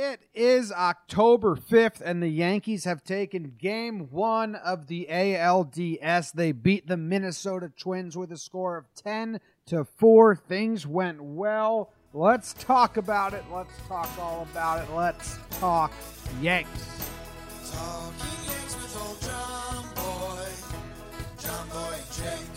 [0.00, 6.30] It is October 5th, and the Yankees have taken game one of the ALDS.
[6.34, 10.36] They beat the Minnesota Twins with a score of 10 to 4.
[10.36, 11.90] Things went well.
[12.14, 13.42] Let's talk about it.
[13.52, 14.94] Let's talk all about it.
[14.94, 15.90] Let's talk
[16.40, 16.70] Yanks.
[17.72, 20.46] Talking Yanks with old John Boy,
[21.42, 22.54] John Boy and Jake.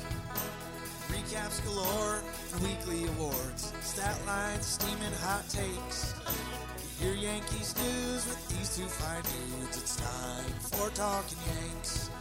[1.07, 2.21] Recaps galore
[2.61, 6.13] weekly awards, stat lines, steaming hot takes.
[7.03, 9.77] Your Yankees news with these two fine dudes.
[9.77, 12.11] It's time for Talking Yanks.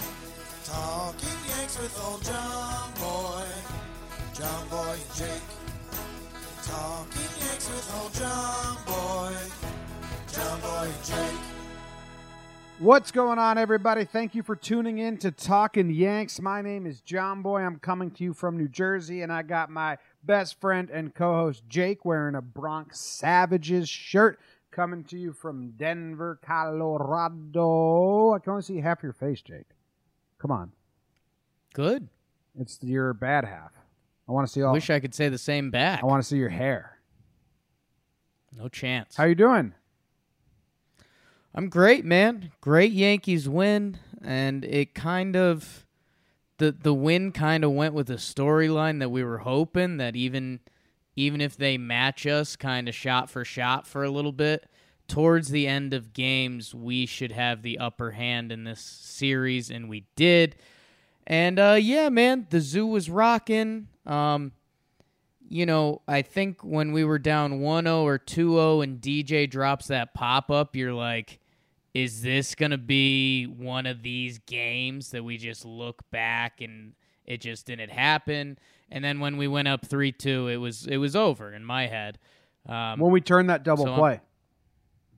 [0.64, 3.44] Talking Yanks with old John Boy,
[4.32, 5.42] John Boy and Jake.
[6.64, 9.36] Talking Yanks with old John Boy,
[10.32, 11.40] John Boy and Jake.
[12.78, 14.06] What's going on, everybody?
[14.06, 16.40] Thank you for tuning in to Talking Yanks.
[16.40, 17.60] My name is John Boy.
[17.60, 21.34] I'm coming to you from New Jersey, and I got my best friend and co
[21.34, 24.40] host Jake wearing a Bronx Savages shirt
[24.70, 28.32] coming to you from Denver, Colorado.
[28.34, 29.66] I can only see half your face, Jake.
[30.38, 30.72] Come on.
[31.74, 32.08] Good.
[32.58, 33.72] It's your bad half.
[34.28, 34.72] I want to see all.
[34.72, 36.02] Wish I could say the same back.
[36.02, 36.98] I want to see your hair.
[38.56, 39.16] no chance.
[39.16, 39.74] How you doing?
[41.54, 42.52] I'm great, man.
[42.60, 45.84] Great Yankees win, and it kind of
[46.58, 50.60] the the win kind of went with a storyline that we were hoping that even
[51.16, 54.68] even if they match us kind of shot for shot for a little bit,
[55.10, 59.88] towards the end of games we should have the upper hand in this series, and
[59.88, 60.56] we did.
[61.26, 63.88] And uh, yeah, man, the zoo was rocking.
[64.06, 64.52] Um,
[65.48, 70.14] you know, I think when we were down 1-0 or 2-0 and DJ drops that
[70.14, 71.40] pop up, you're like,
[71.92, 76.92] is this going to be one of these games that we just look back and
[77.26, 78.58] it just didn't happen?
[78.90, 82.18] And then when we went up 3-2, it was it was over in my head.
[82.66, 84.20] Um, When we turned that double so I'm- play,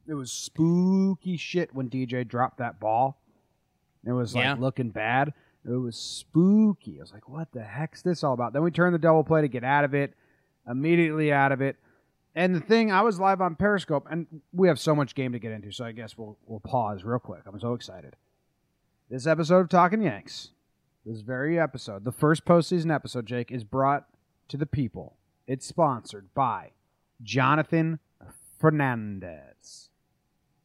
[0.06, 3.20] it was spooky shit when DJ dropped that ball.
[4.05, 4.55] It was like Yeah.
[4.55, 5.33] looking bad.
[5.65, 6.98] It was spooky.
[6.98, 8.53] I was like, what the heck's this all about?
[8.53, 10.15] Then we turned the double play to get out of it,
[10.69, 11.77] immediately out of it.
[12.34, 15.38] And the thing, I was live on Periscope, and we have so much game to
[15.38, 17.43] get into, so I guess we'll we'll pause real quick.
[17.47, 18.16] I'm so excited.
[19.09, 20.50] This episode of Talking Yanks,
[21.04, 24.06] this very episode, the first postseason episode, Jake, is brought
[24.48, 25.16] to the people.
[25.46, 26.70] It's sponsored by
[27.22, 27.98] Jonathan
[28.58, 29.90] Fernandez,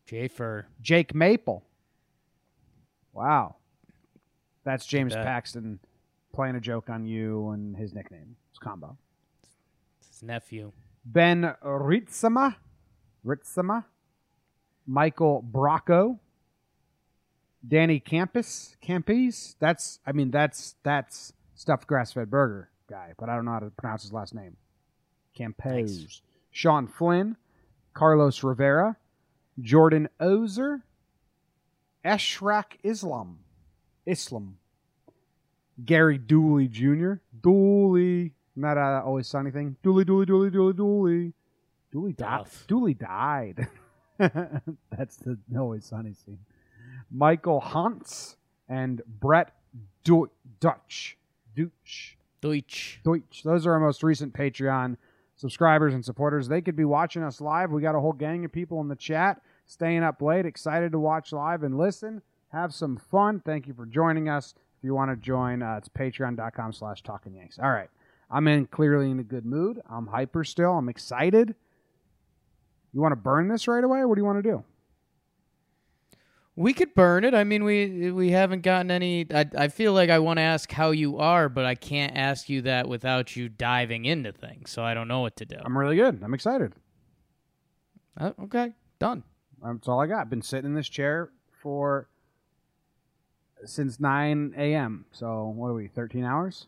[0.05, 0.67] Jay Fur.
[0.81, 1.63] Jake Maple.
[3.13, 3.55] Wow,
[4.63, 5.15] that's James.
[5.15, 5.79] Paxton
[6.33, 8.35] playing a joke on you and his nickname.
[8.51, 8.97] It's combo.
[10.07, 10.71] His nephew.
[11.03, 12.55] Ben Ritzema,
[13.25, 13.85] Ritzema,
[14.85, 16.19] Michael Bracco,
[17.66, 19.56] Danny Campus, Campes.
[19.59, 23.69] That's, I mean, that's that's stuffed grass-fed burger guy, but I don't know how to
[23.72, 24.57] pronounce his last name.
[25.34, 26.22] Campos, Thanks.
[26.51, 27.38] Sean Flynn,
[27.94, 28.97] Carlos Rivera,
[29.59, 30.84] Jordan Ozer,
[32.06, 33.40] Eshraq Islam,
[34.06, 34.57] Islam,
[35.84, 39.75] Gary Dooley Jr., Dooley, not a always sunny thing.
[39.84, 41.34] Dooley, Dooley, Dooley, Dooley, Dooley.
[41.91, 42.46] Dooley died.
[42.67, 43.67] Dooley died.
[44.17, 46.40] That's the always sunny scene.
[47.12, 48.35] Michael Huntz
[48.69, 49.53] and Brett
[50.03, 50.29] du-
[50.59, 51.18] Dutch.
[51.56, 52.18] Dutch.
[52.41, 53.00] Deutsch.
[53.03, 53.44] Deutsch.
[53.44, 54.97] Those are our most recent Patreon
[55.35, 56.47] subscribers and supporters.
[56.47, 57.72] They could be watching us live.
[57.72, 61.00] We got a whole gang of people in the chat staying up late, excited to
[61.00, 62.22] watch live and listen.
[62.50, 63.41] Have some fun.
[63.46, 64.53] Thank you for joining us.
[64.78, 67.59] If you want to join, uh, it's patreon.com slash talking yanks.
[67.59, 67.90] All right.
[68.29, 69.81] I'm in clearly in a good mood.
[69.90, 70.78] I'm hyper still.
[70.78, 71.56] I'm excited.
[72.94, 74.03] You want to burn this right away?
[74.06, 74.63] What do you want to do?
[76.57, 77.35] We could burn it.
[77.35, 79.28] I mean, we we haven't gotten any.
[79.31, 82.50] I I feel like I want to ask how you are, but I can't ask
[82.50, 84.72] you that without you diving into things.
[84.72, 85.57] So I don't know what to do.
[85.63, 86.19] I'm really good.
[86.23, 86.73] I'm excited.
[88.19, 89.23] Uh, okay, done.
[89.63, 90.31] That's all I got.
[90.31, 91.29] Been sitting in this chair
[91.62, 92.09] for
[93.63, 95.06] since 9 a.m.
[95.12, 95.88] So what are we?
[95.88, 96.66] 13 hours.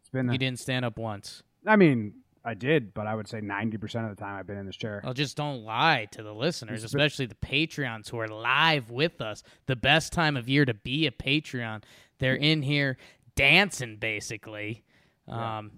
[0.00, 0.30] It's been.
[0.30, 1.42] You didn't stand up once.
[1.66, 2.14] I mean,
[2.48, 4.76] I did, but I would say 90 percent of the time I've been in this
[4.76, 5.02] chair.
[5.04, 9.42] Well, just don't lie to the listeners, especially the Patreons who are live with us.
[9.66, 11.82] The best time of year to be a Patreon.
[12.18, 12.96] They're in here
[13.36, 14.82] dancing, basically.
[15.28, 15.58] Yeah.
[15.58, 15.72] Um,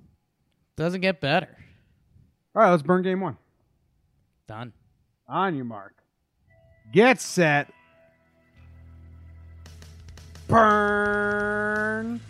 [0.76, 1.58] doesn't get better.
[2.55, 3.37] All right, let's burn game one.
[4.46, 4.73] Done.
[5.28, 5.94] On your mark.
[6.93, 7.73] Get set.
[10.46, 12.20] Burn.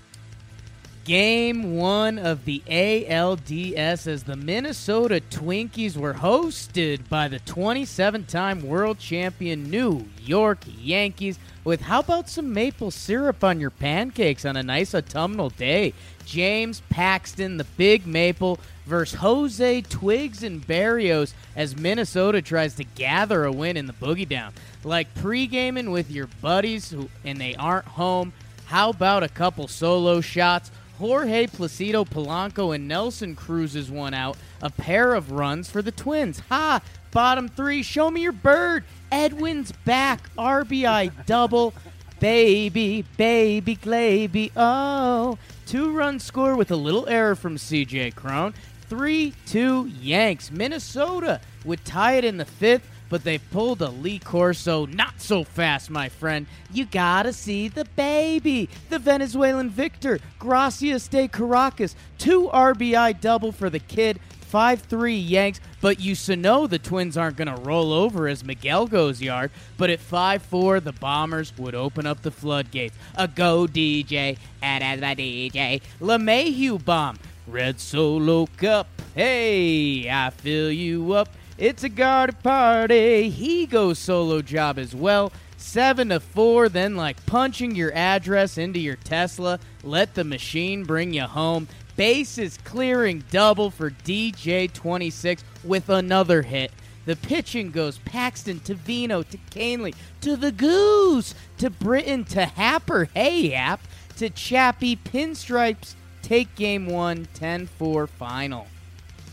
[1.05, 8.63] Game one of the ALDS as the Minnesota Twinkies were hosted by the 27 time
[8.63, 11.39] world champion New York Yankees.
[11.65, 15.95] With how about some maple syrup on your pancakes on a nice autumnal day?
[16.27, 23.45] James Paxton, the Big Maple, versus Jose Twigs and Barrios as Minnesota tries to gather
[23.45, 24.53] a win in the boogie down.
[24.85, 28.35] Like pre-gaming with your buddies who, and they aren't home.
[28.67, 30.71] How about a couple solo shots?
[31.01, 34.37] Jorge Placido Polanco and Nelson Cruz's one out.
[34.61, 36.41] A pair of runs for the Twins.
[36.51, 36.83] Ha!
[37.11, 37.83] Bottom three.
[37.83, 38.85] Show me your bird.
[39.11, 40.29] Edwin's back.
[40.37, 41.73] RBI double.
[42.21, 44.53] Baby, baby, glaby.
[44.55, 45.39] Oh.
[45.65, 48.53] Two run score with a little error from CJ Cron.
[48.91, 50.51] 3 2 Yanks.
[50.51, 55.45] Minnesota would tie it in the fifth, but they pulled a Lee Corso not so
[55.45, 56.47] fast, my friend.
[56.73, 58.71] You gotta see the baby.
[58.89, 61.95] The Venezuelan Victor, Gracias de Caracas.
[62.17, 64.19] Two RBI double for the kid.
[64.51, 68.89] 5 3 Yanks, but you know the Twins aren't going to roll over as Miguel
[68.89, 69.53] goes yard.
[69.77, 72.97] But at 5 4, the Bombers would open up the floodgates.
[73.15, 77.21] A go DJ, as my DJ, LeMahieu bomb.
[77.47, 81.29] Red Solo Cup, hey, I fill you up.
[81.61, 83.29] It's a garden party.
[83.29, 85.31] He goes solo job as well.
[85.59, 89.61] Seven to four, then like punching your address into your Tesla.
[89.85, 91.69] Let the machine bring you home.
[91.97, 96.73] Bases clearing double for DJ 26 with another hit.
[97.05, 103.11] The pitching goes Paxton to Vino to Kahnle to the Goose to Britton to Happer,
[103.13, 103.83] hey Hap,
[104.17, 105.95] to Chappie Pinstripes.
[106.23, 108.67] Take game one, 10 4 final.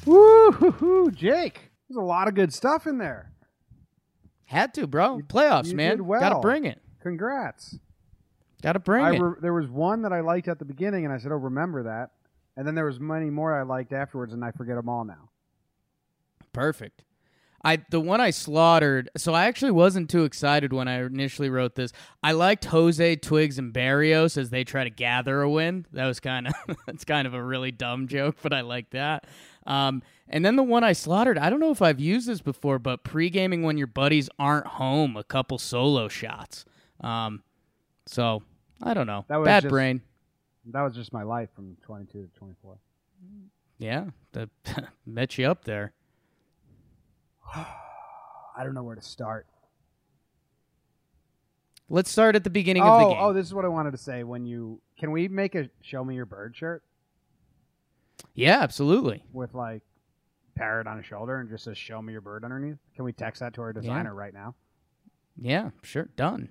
[0.05, 1.66] Woo, hoo hoo, Jake.
[1.89, 3.31] There's a lot of good stuff in there.
[4.45, 5.19] Had to, bro.
[5.27, 6.05] Playoffs, you man.
[6.05, 6.19] well.
[6.19, 6.81] Gotta bring it.
[7.01, 7.77] Congrats.
[8.61, 9.19] Gotta bring I it.
[9.19, 11.83] re- there was one that I liked at the beginning, and I said, "Oh, remember
[11.83, 12.11] that."
[12.55, 15.29] And then there was many more I liked afterwards, and I forget them all now.
[16.53, 17.03] Perfect.
[17.63, 19.09] I the one I slaughtered.
[19.17, 21.91] So I actually wasn't too excited when I initially wrote this.
[22.23, 25.85] I liked Jose Twigs and Barrios as they try to gather a win.
[25.91, 26.53] That was kind of
[26.85, 29.25] that's kind of a really dumb joke, but I like that.
[29.67, 31.37] Um, and then the one I slaughtered.
[31.37, 34.65] I don't know if I've used this before, but pre gaming when your buddies aren't
[34.65, 36.65] home, a couple solo shots.
[37.01, 37.43] Um,
[38.05, 38.41] so
[38.81, 39.25] I don't know.
[39.27, 40.01] That was Bad just- brain.
[40.71, 42.77] That was just my life from 22 to 24.
[43.79, 44.49] Yeah, that
[45.05, 45.93] met you up there.
[47.55, 49.47] I don't know where to start.
[51.89, 53.17] Let's start at the beginning of the Oh, game.
[53.21, 54.23] oh, this is what I wanted to say.
[54.23, 56.83] When you can we make a "Show Me Your Bird" shirt
[58.33, 59.23] yeah, absolutely.
[59.33, 59.81] with like
[60.55, 62.77] parrot on a shoulder and just says "Show Me Your Bird" underneath?
[62.95, 64.55] Can we text that to our designer right now?
[65.39, 66.09] Yeah, sure.
[66.15, 66.49] Done.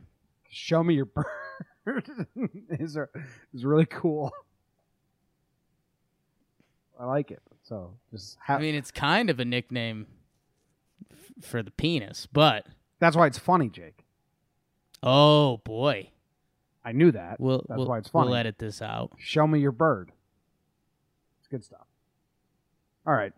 [0.49, 1.07] "Show Me Your
[1.85, 2.09] Bird"
[2.71, 2.97] is
[3.53, 4.33] is really cool.
[6.99, 7.43] I like it.
[7.65, 10.07] So just ha- I mean, it's kind of a nickname
[11.12, 12.67] f- for the penis, but
[13.01, 14.05] that's why it's funny, Jake.
[15.03, 16.11] oh boy,
[16.85, 17.39] I knew that.
[17.41, 18.27] we'll That's we'll, why it's funny.
[18.29, 19.11] we'll edit this out.
[19.19, 20.12] Show me your bird.
[21.47, 21.87] It's good stuff.
[23.07, 23.33] All right.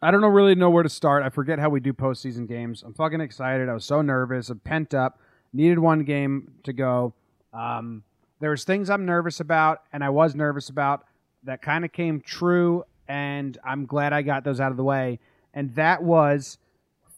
[0.00, 1.24] I don't know really know where to start.
[1.24, 2.84] I forget how we do postseason games.
[2.86, 3.68] I'm fucking excited.
[3.68, 4.48] I was so nervous.
[4.48, 5.18] I'm pent up.
[5.52, 7.14] Needed one game to go.
[7.52, 8.04] Um,
[8.38, 11.04] there was things I'm nervous about, and I was nervous about
[11.42, 15.18] that kind of came true, and I'm glad I got those out of the way.
[15.52, 16.58] And that was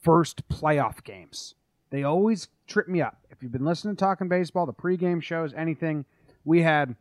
[0.00, 1.54] first playoff games.
[1.90, 3.18] They always trip me up.
[3.30, 6.06] If you've been listening to Talking Baseball, the pregame shows, anything,
[6.46, 6.96] we had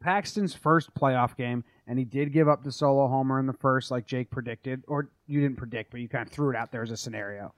[0.00, 3.90] Paxton's first playoff game, and he did give up the solo homer in the first,
[3.90, 6.82] like Jake predicted, or you didn't predict, but you kind of threw it out there
[6.82, 7.54] as a scenario.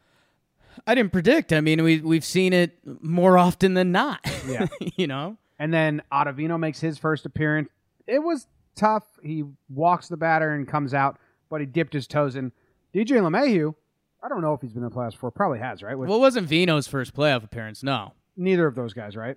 [0.86, 1.52] I didn't predict.
[1.52, 4.20] I mean, we we've seen it more often than not.
[4.46, 4.66] Yeah.
[4.96, 5.36] you know.
[5.58, 7.68] And then Ottavino makes his first appearance.
[8.06, 9.04] It was tough.
[9.22, 11.18] He walks the batter and comes out,
[11.50, 12.52] but he dipped his toes in.
[12.94, 13.74] DJ LeMahieu,
[14.22, 15.30] I don't know if he's been in the playoffs before.
[15.30, 15.96] Probably has, right?
[15.98, 17.82] With Well, it wasn't Vino's first playoff appearance.
[17.82, 19.36] No, neither of those guys, right?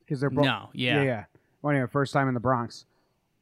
[0.00, 0.44] Because they're both.
[0.44, 1.24] no, Yeah, yeah, yeah.
[1.62, 2.84] Well, anyway, first time in the Bronx.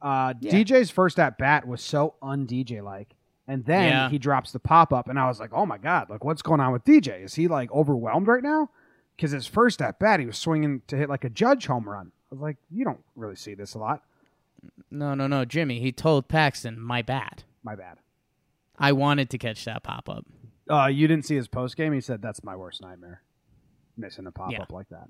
[0.01, 0.53] Uh, Yeah.
[0.53, 3.17] DJ's first at bat was so un DJ like,
[3.49, 4.09] and then Yeah.
[4.11, 6.11] he drops the pop up, and I was like, "Oh my god!
[6.11, 7.23] Like, what's going on with DJ?
[7.23, 8.71] Is he like overwhelmed right now?"
[9.17, 12.13] Because his first at bat, he was swinging to hit like a Judge home run.
[12.31, 14.03] I was like, "You don't really see this a lot."
[14.91, 15.81] No, no, no, Jimmy.
[15.81, 17.45] He told Paxton, "My bad.
[17.63, 17.99] My bad.
[18.79, 20.27] I wanted to catch that pop up."
[20.69, 21.93] Uh, you didn't see his post game.
[21.93, 23.23] He said, "That's my worst nightmare,
[23.97, 24.63] missing a pop Yeah.
[24.63, 25.09] up like that."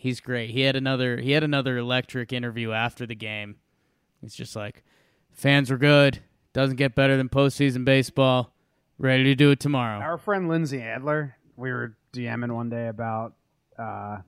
[0.00, 0.48] He's great.
[0.50, 3.56] He had another he had another electric interview after the game.
[4.22, 4.82] He's just like,
[5.30, 6.20] fans were good.
[6.54, 8.54] Doesn't get better than postseason baseball.
[8.98, 9.98] Ready to do it tomorrow.
[10.00, 13.34] Our friend Lindsey Adler, we were DMing one day about
[13.78, 14.18] uh,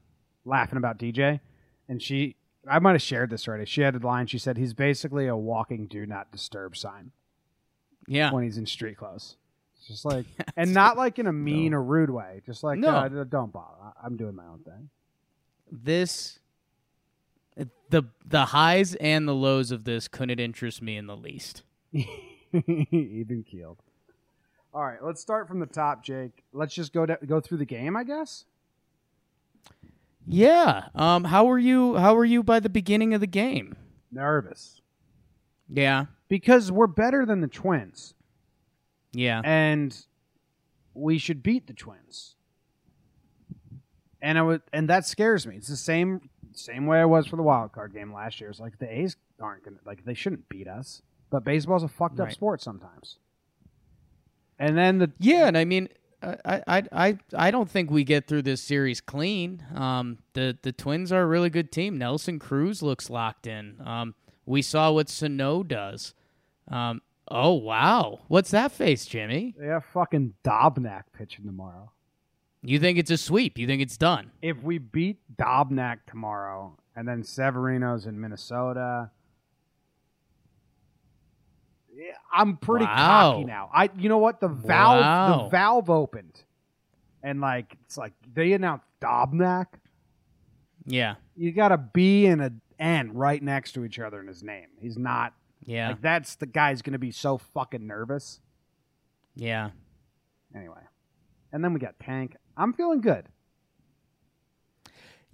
[0.44, 1.40] laughing about DJ,
[1.88, 2.36] and she
[2.70, 3.64] I might have shared this already.
[3.64, 4.26] She had a line.
[4.26, 7.12] She said he's basically a walking "do not disturb" sign
[8.06, 8.30] Yeah.
[8.30, 9.36] when he's in street clothes.
[9.78, 10.26] It's just like,
[10.56, 12.40] and not like in a mean or rude way.
[12.46, 12.90] Just like, No.
[12.90, 13.92] uh, don't bother.
[14.02, 14.90] I'm doing my own thing.
[15.74, 16.38] This
[17.88, 21.62] the the highs and the lows of this couldn't interest me in the least.
[22.52, 23.78] Even keeled.
[24.74, 26.42] All right, let's start from the top, Jake.
[26.52, 28.44] Let's just go to, go through the game, I guess.
[30.26, 30.88] Yeah.
[30.94, 33.74] Um how were you how were you by the beginning of the game?
[34.10, 34.80] Nervous
[35.68, 36.06] Yeah.
[36.28, 38.14] because we're better than the Twins,
[39.12, 39.40] Yeah.
[39.44, 39.96] and
[40.94, 42.36] we should beat the Twins.
[44.22, 45.56] And I would, and that scares me.
[45.56, 48.48] It's the same same way I was for the wild card game last year.
[48.50, 52.20] It's like the A's aren't gonna like they shouldn't beat us, but baseball's a fucked
[52.20, 52.32] up Right.
[52.34, 53.18] sport sometimes.
[54.58, 55.88] And then the Yeah, and I mean,
[56.22, 59.64] I, I, I, I don't think we get through this series clean.
[59.74, 61.98] Um, the the Twins are a really good team.
[61.98, 63.76] Nelson Cruz looks locked in.
[63.84, 64.14] Um,
[64.46, 66.14] we saw what Sano does.
[66.68, 69.54] Um, oh wow, what's that face, Jimmy?
[69.58, 71.90] they have fucking Dobnak pitching tomorrow.
[72.64, 73.58] You think it's a sweep?
[73.58, 74.30] You think it's done?
[74.40, 79.10] if we beat Dobnak tomorrow and then Severino's in Minnesota,
[82.32, 83.32] I'm pretty Wow.
[83.32, 83.70] cocky now.
[83.72, 85.42] I you know what the valve Wow.
[85.44, 86.42] the valve opened,
[87.22, 89.66] and like it's like they announced Dobnak.
[90.84, 94.42] Yeah, You got a B and a N right next to each other in his
[94.42, 94.68] name.
[94.80, 95.32] He's not
[95.64, 98.40] yeah, like that's the guy's gonna be so fucking nervous.
[99.36, 99.70] yeah.
[100.54, 100.80] Anyway,
[101.52, 102.36] and then we got Tank.
[102.56, 103.26] I'm feeling good.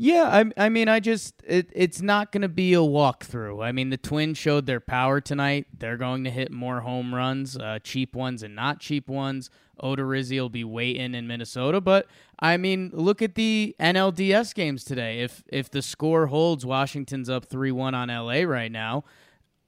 [0.01, 3.65] Yeah, I, I mean, I just it, it's not going to be a walkthrough.
[3.65, 5.67] I mean, the Twins showed their power tonight.
[5.77, 9.51] They're going to hit more home runs, uh, cheap ones and not cheap ones.
[9.83, 12.07] Odorizzi will be waiting in Minnesota, but
[12.39, 15.21] I mean, look at the NLDS games today.
[15.21, 19.05] If if the score holds, Washington's up three one on LA right now.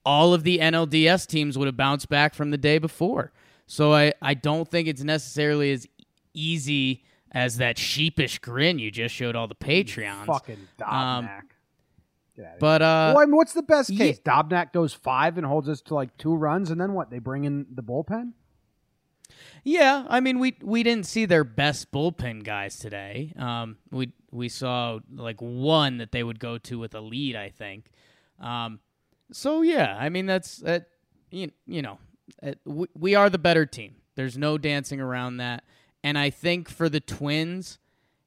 [0.05, 3.33] All of the NLDS teams would have bounced back from the day before.
[3.67, 5.87] So I, I don't think it's necessarily as
[6.35, 10.27] easy as that sheepish grin you just showed all the Patreons.
[10.27, 10.93] Fucking Dobnak.
[10.93, 11.43] Um, outta
[12.41, 12.57] here.
[12.59, 14.07] But uh, well, I mean, what's the best yeah.
[14.07, 14.21] case?
[14.21, 17.11] Dobnak goes five and holds us to like two runs, and then what?
[17.11, 18.33] They bring in the bullpen.
[19.65, 23.33] yeah, I mean we we didn't see their best bullpen guys today.
[23.37, 27.51] Um, we we saw like one that they would go to with a lead, I
[27.51, 27.91] think.
[28.41, 28.81] Um,
[29.33, 30.87] so yeah, I mean that's that.
[31.33, 31.99] You, you know,
[32.65, 33.97] we, we are the better team.
[34.17, 35.63] There's no dancing around that.
[36.03, 37.79] And I think for the Twins,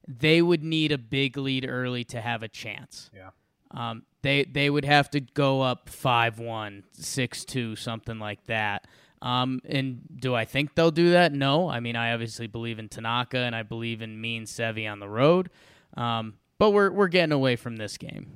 [0.06, 3.10] they would need a big lead early to have a chance.
[3.14, 3.30] Yeah.
[3.70, 8.86] Um, they they would have to go up 5-1, 6-2, something like that.
[9.20, 11.32] Um, and do I think they'll do that?
[11.32, 11.68] No.
[11.68, 15.00] I mean, I obviously believe in Tanaka and I believe in me and Sevi on
[15.00, 15.50] the road.
[15.96, 18.32] Um, but we're we're getting away from this game.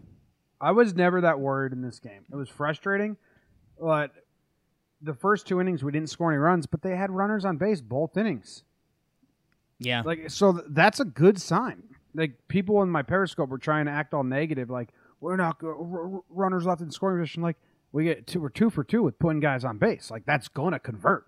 [0.61, 2.25] I was never that worried in this game.
[2.33, 3.16] It was frustrating,
[3.80, 4.12] but
[5.00, 7.80] the first two innings we didn't score any runs, but they had runners on base
[7.80, 8.64] both innings.
[9.78, 10.02] Yeah.
[10.04, 11.82] Like so, th- that's a good sign.
[12.14, 15.70] Like people in my Periscope were trying to act all negative, like we're not r-
[15.70, 17.42] r- runners left in scoring position.
[17.42, 17.56] Like
[17.92, 20.11] we get two, we're two for two with putting guys on base.
[20.11, 21.26] Like that's gonna convert.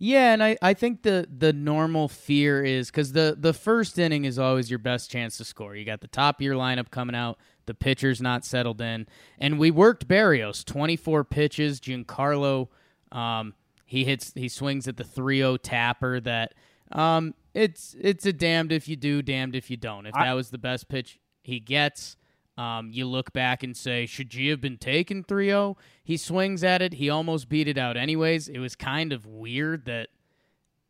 [0.00, 4.24] Yeah, and I, I think the the normal fear is because the the first inning
[4.24, 5.74] is always your best chance to score.
[5.74, 9.08] You got the top of your lineup coming out, the pitcher's not settled in,
[9.40, 11.80] and we worked Barrios twenty four pitches.
[11.80, 12.68] Giancarlo,
[13.10, 13.54] um,
[13.84, 16.52] he hits he swings at the 3-0 tapper that
[16.92, 20.06] um it's it's a damned if you do, damned if you don't.
[20.06, 22.16] If that was the best pitch he gets.
[22.56, 25.76] Um, you look back and say, should G have been taken 3 0?
[26.02, 26.94] He swings at it.
[26.94, 28.48] He almost beat it out, anyways.
[28.48, 30.08] It was kind of weird that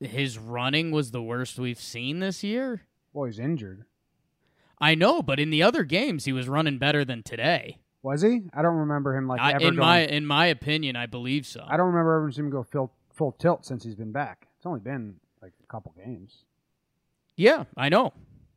[0.00, 2.82] his running was the worst we've seen this year.
[3.12, 3.84] Boy, he's injured.
[4.78, 7.78] I know, but in the other games, he was running better than today.
[8.02, 8.42] Was he?
[8.54, 9.76] I don't remember him like I, ever in going.
[9.76, 11.64] my in my opinion, I believe so.
[11.68, 14.46] I don't remember ever seeing him go full full tilt since he's been back.
[14.56, 15.16] It's only been
[15.68, 16.44] couple games.
[17.36, 18.12] Yeah, I know.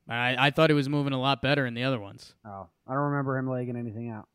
[0.10, 2.34] I, I thought he was moving a lot better in the other ones.
[2.46, 4.27] Oh, I don't remember him legging anything out.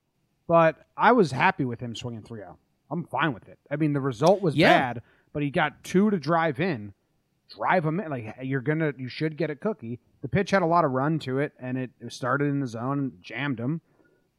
[0.46, 2.56] But I was happy with him swinging 3 0.
[2.90, 3.58] I'm fine with it.
[3.70, 4.68] I mean, the result was Yeah.
[4.94, 5.02] bad,
[5.32, 6.94] but he got two to drive in.
[7.56, 8.10] Drive him in.
[8.10, 9.98] Like, you're going to, you should get a cookie.
[10.22, 12.98] The pitch had a lot of run to it, and it started in the zone
[12.98, 13.80] and jammed him.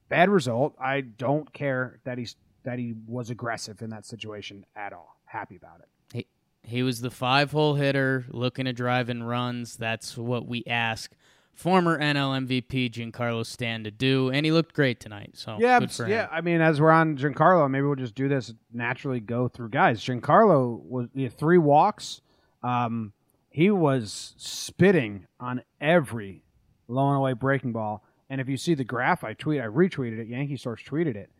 [0.09, 0.75] Bad result.
[0.79, 5.17] I don't care that he's that he was aggressive in that situation at all.
[5.25, 5.87] Happy about it.
[6.13, 6.27] He
[6.67, 9.75] he was the five hole hitter looking to drive in runs.
[9.77, 11.11] That's what we ask
[11.53, 15.31] former NL MVP Giancarlo Stan to do, and he looked great tonight.
[15.33, 16.11] So Yeah, for him.
[16.11, 16.27] yeah.
[16.31, 19.19] I mean, as we're on Giancarlo, maybe we'll just do this naturally.
[19.19, 19.99] Go through guys.
[20.01, 22.21] Giancarlo was he had three walks.
[22.61, 23.13] Um,
[23.49, 26.43] he was spitting on every
[26.87, 30.19] low and away breaking ball, And if you see the graph, I tweet, I retweeted
[30.19, 30.27] it.
[30.27, 31.31] Yankee Source tweeted it.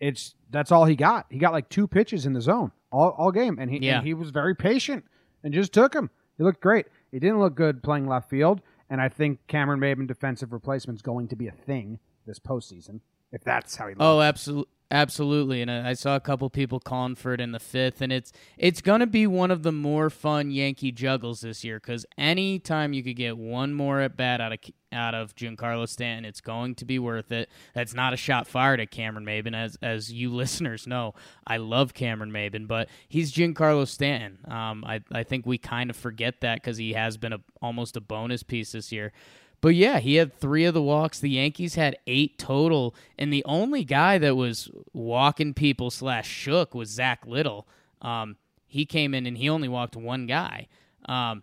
[0.00, 1.26] It's that's all he got.
[1.30, 3.98] He got like two pitches in the zone all, all game, and he Yeah.
[3.98, 5.04] and he was very patient
[5.42, 6.10] and just took him.
[6.38, 6.86] He looked great.
[7.10, 8.60] He didn't look good playing left field,
[8.90, 13.00] and I think Cameron Maybin defensive replacement is going to be a thing this postseason
[13.32, 14.00] if that's how he oh, looks.
[14.00, 14.72] Oh, absolutely.
[14.88, 18.32] Absolutely, and I saw a couple people calling for it in the fifth, and it's
[18.56, 22.92] it's going to be one of the more fun Yankee juggles this year because anytime
[22.92, 24.58] you could get one more at bat out of
[24.92, 27.50] out of Giancarlo Stanton, it's going to be worth it.
[27.74, 31.14] That's not a shot fired at Cameron Maybin, as as you listeners know.
[31.44, 34.38] I love Cameron Maybin, but he's Giancarlo Stanton.
[34.46, 37.96] Um, I I think we kind of forget that because he has been a almost
[37.96, 39.12] a bonus piece this year.
[39.60, 41.18] But yeah, he had three of the walks.
[41.18, 46.74] The Yankees had eight total, and the only guy that was walking people slash shook
[46.74, 47.66] was Zack Littell.
[48.02, 48.36] Um,
[48.66, 50.68] he came in and he only walked one guy.
[51.06, 51.42] Um,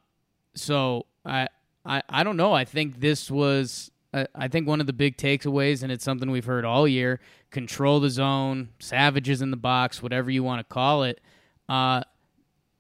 [0.56, 1.48] so I,
[1.86, 2.54] I I don't know.
[2.54, 6.46] I think this was I, think one of the big takeaways, and it's something we've
[6.46, 11.04] heard all year: control the zone, savages in the box, whatever you want to call
[11.04, 11.20] it.
[11.68, 12.04] Uh,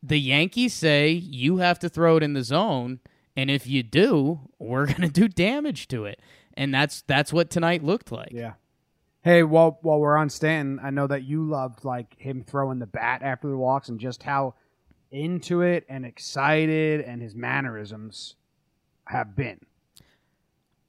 [0.04, 3.00] the Yankees say you have to throw it in the zone,
[3.36, 6.20] and if you do, we're gonna do damage to it.
[6.56, 8.32] And that's that's what tonight looked like.
[8.32, 8.54] Yeah.
[9.22, 12.86] Hey, while while we're on Stanton, I know that you loved like him throwing the
[12.86, 14.56] bat after the walks and just how
[15.12, 18.36] into it and excited and his mannerisms
[19.06, 19.60] have been.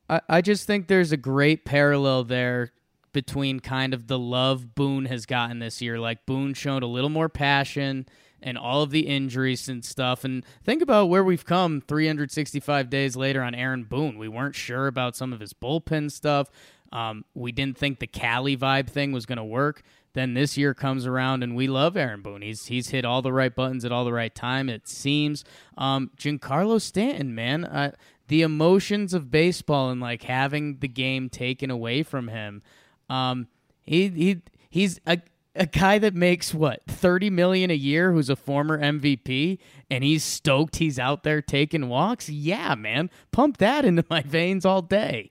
[0.08, 2.72] I, I just think there's a great parallel there
[3.12, 5.98] between kind of the love Boone has gotten this year.
[5.98, 8.06] Like Boone showed a little more passion
[8.44, 10.22] and all of the injuries and stuff.
[10.22, 14.18] And think about where we've come 365 days later on Aaron Boone.
[14.18, 16.50] We weren't sure about some of his bullpen stuff.
[16.92, 19.82] Um, we didn't think the Cali vibe thing was going to work.
[20.12, 22.42] Then this year comes around and we love Aaron Boone.
[22.42, 24.68] He's he's hit all the right buttons at all the right time.
[24.68, 25.44] It seems.
[25.76, 27.90] Um, Giancarlo Stanton, man, uh,
[28.28, 32.62] the emotions of baseball and like having the game taken away from him.
[33.10, 33.48] Um,
[33.82, 35.18] he he he's a
[35.56, 39.58] a guy that makes what 30 million a year who's a former MVP
[39.90, 42.28] and he's stoked he's out there taking walks.
[42.28, 43.10] Yeah, man.
[43.30, 45.30] Pump that into my veins all day.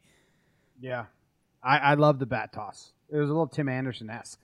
[0.79, 1.05] Yeah.
[1.61, 2.93] I, I love the bat toss.
[3.09, 4.39] It was a little Tim Anderson esque.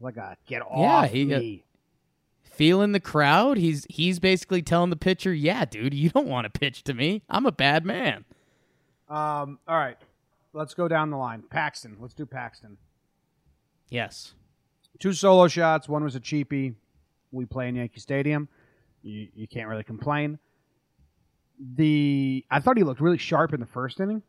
[0.00, 1.62] Like a get off Yeah, he, uh.
[2.50, 6.56] Feeling the crowd, he's he's basically telling the pitcher, "Yeah, dude, you don't want to
[6.56, 7.22] pitch to me.
[7.28, 8.24] I'm a bad man."
[9.08, 9.96] um, all right.
[10.52, 11.42] Let's go down the line.
[11.50, 11.96] Paxton.
[12.00, 12.78] Let's do Paxton.
[13.90, 14.34] Yes.
[14.98, 15.88] Two solo shots.
[15.88, 16.74] One was a cheapie.
[17.30, 18.48] We play in Yankee Stadium.
[19.02, 20.38] You, you can't really complain.
[21.74, 24.22] The I thought he looked really sharp in the first inning.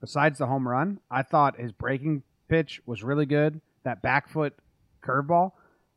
[0.00, 3.60] Besides the home run, I thought his breaking pitch was really good.
[3.84, 4.54] That back foot
[5.02, 5.52] curveball.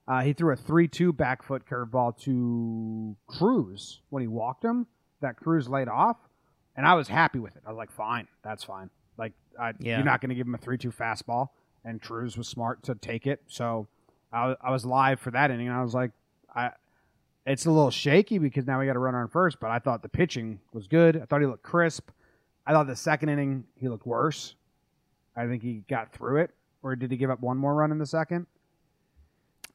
[0.08, 4.88] Uh, he threw a three-two back foot curveball to Cruz when he walked him.
[5.22, 6.18] That Cruz laid off,
[6.76, 7.62] and I was happy with it.
[7.66, 9.98] I was like, "Fine, that's fine." Like, I, Yeah.
[9.98, 11.50] you're not going to give him a three-two fastball,
[11.84, 13.42] and Cruz was smart to take it.
[13.48, 13.88] So
[14.32, 16.12] I, I was live for that inning, and I was like,
[16.56, 16.72] I.
[17.46, 20.04] It's a little shaky because now we got to run on first, but I thought
[20.04, 21.18] the pitching was good.
[21.18, 22.12] I thought he looked crisp.
[22.68, 24.54] I thought the second inning he looked worse.
[25.36, 26.52] I think he got through it,
[26.84, 28.46] or did he give up one more run in the second?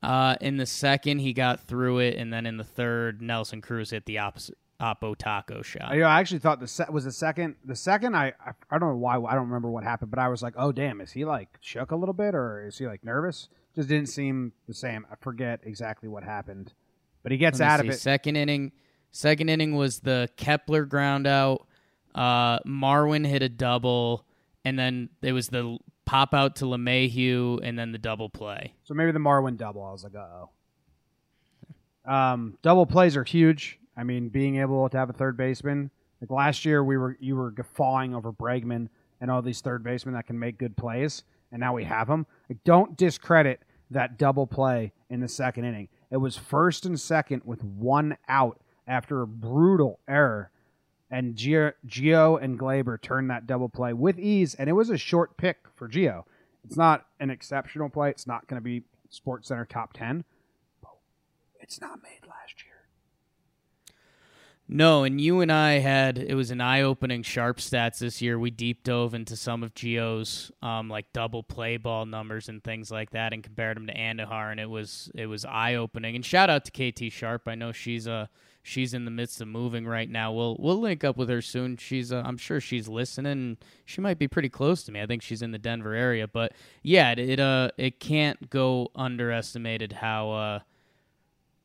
[0.02, 3.90] Uh, in the second, he got through it, and then in the third, Nelson Cruz
[3.90, 5.90] hit the opposite Oppo taco shot.
[5.90, 7.56] I, I actually thought the set was the second.
[7.64, 9.16] The second, I, I I don't know why.
[9.16, 11.90] I don't remember what happened, but I was like, oh damn, is he like shook
[11.90, 13.48] a little bit, or is he like nervous?
[13.74, 15.06] Just didn't seem the same.
[15.10, 16.74] I forget exactly what happened,
[17.22, 17.98] but he gets Let me out of it.
[17.98, 18.72] Second inning,
[19.10, 21.66] second inning was the Kepler ground out.
[22.14, 24.26] Uh, Marwin hit a double,
[24.66, 28.74] and then it was the pop out to LeMahieu, and then the double play.
[28.84, 29.82] So maybe the Marwin double.
[29.82, 32.12] I was like, uh oh.
[32.12, 33.78] Um, double plays are huge.
[33.96, 35.90] I mean, being able to have a third baseman.
[36.20, 38.88] Like last year, we were you were guffawing over Bregman
[39.20, 42.26] and all these third basemen that can make good plays, and now we have them.
[42.48, 45.88] Like, don't discredit that double play in the second inning.
[46.10, 50.50] It was first and second with one out after a brutal error,
[51.10, 55.36] and Gio and Gleyber turned that double play with ease, and it was a short
[55.36, 56.24] pick for Gio.
[56.64, 58.10] It's not an exceptional play.
[58.10, 60.24] It's not going to be Sports Center top ten.
[60.80, 60.92] But
[61.60, 62.73] it's not made last year.
[64.66, 68.38] No, and you and I had it was an eye-opening sharp stats this year.
[68.38, 72.90] We deep dove into some of Gio's um, like double play ball numbers and things
[72.90, 76.16] like that, and compared them to Andujar, and it was it was eye-opening.
[76.16, 77.42] And shout out to Katie Sharp.
[77.46, 78.26] I know she's uh
[78.62, 80.32] she's in the midst of moving right now.
[80.32, 81.76] We'll we'll link up with her soon.
[81.76, 83.58] She's uh, I'm sure she's listening.
[83.84, 85.02] She might be pretty close to me.
[85.02, 86.26] I think she's in the Denver area.
[86.26, 90.60] But yeah, it, it uh it can't go underestimated how uh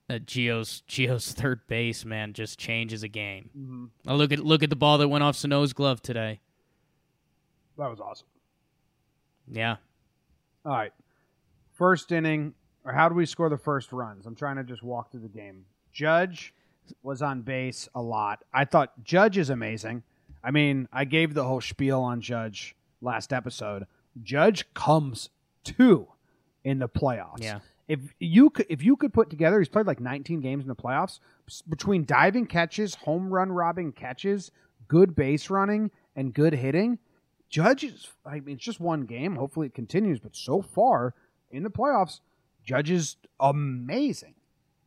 [0.09, 3.49] that Gio's Gio's third base man just changes a game.
[3.57, 4.11] Mm-hmm.
[4.11, 6.41] Look at look at the ball that went off Sano's glove today.
[7.77, 8.27] That was awesome.
[9.49, 9.77] Yeah.
[10.65, 10.91] All right.
[11.71, 14.25] First inning, or how do we score the first runs?
[14.25, 15.63] I'm trying to just walk through the game.
[15.93, 16.53] Judge
[17.03, 18.43] was on base a lot.
[18.53, 20.03] I thought Judge is amazing.
[20.43, 23.85] I mean, I gave the whole spiel on Judge last episode.
[24.21, 25.29] Judge comes
[25.63, 26.07] two
[26.63, 27.41] in the playoffs.
[27.43, 27.59] Yeah.
[27.89, 30.75] If you could, if you could put together, he's played like 19 games in the
[30.75, 31.19] playoffs
[31.67, 34.51] between diving catches, home run robbing catches,
[34.87, 36.99] good base running, and good hitting.
[37.49, 39.35] Judge is, I mean, it's just one game.
[39.35, 41.15] Hopefully it continues, but so far
[41.49, 42.19] in the playoffs,
[42.63, 44.35] Judge is amazing.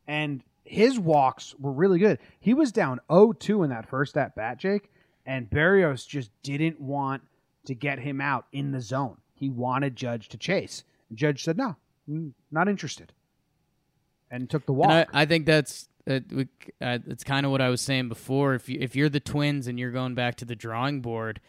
[0.06, 2.20] And his walks were really good.
[2.38, 4.92] He was down 0 2 in that first at bat, Jake,
[5.26, 7.22] and Barrios just didn't want
[7.66, 9.16] to get him out in the zone.
[9.34, 10.84] He wanted Judge to chase.
[11.12, 13.12] Judge said, no, not interested.
[14.30, 14.90] And took the walk.
[14.90, 16.48] I, I think that's uh, we,
[16.80, 18.54] uh, it's kind of what I was saying before.
[18.54, 21.40] If you if you're the Twins and you're going back to the drawing board,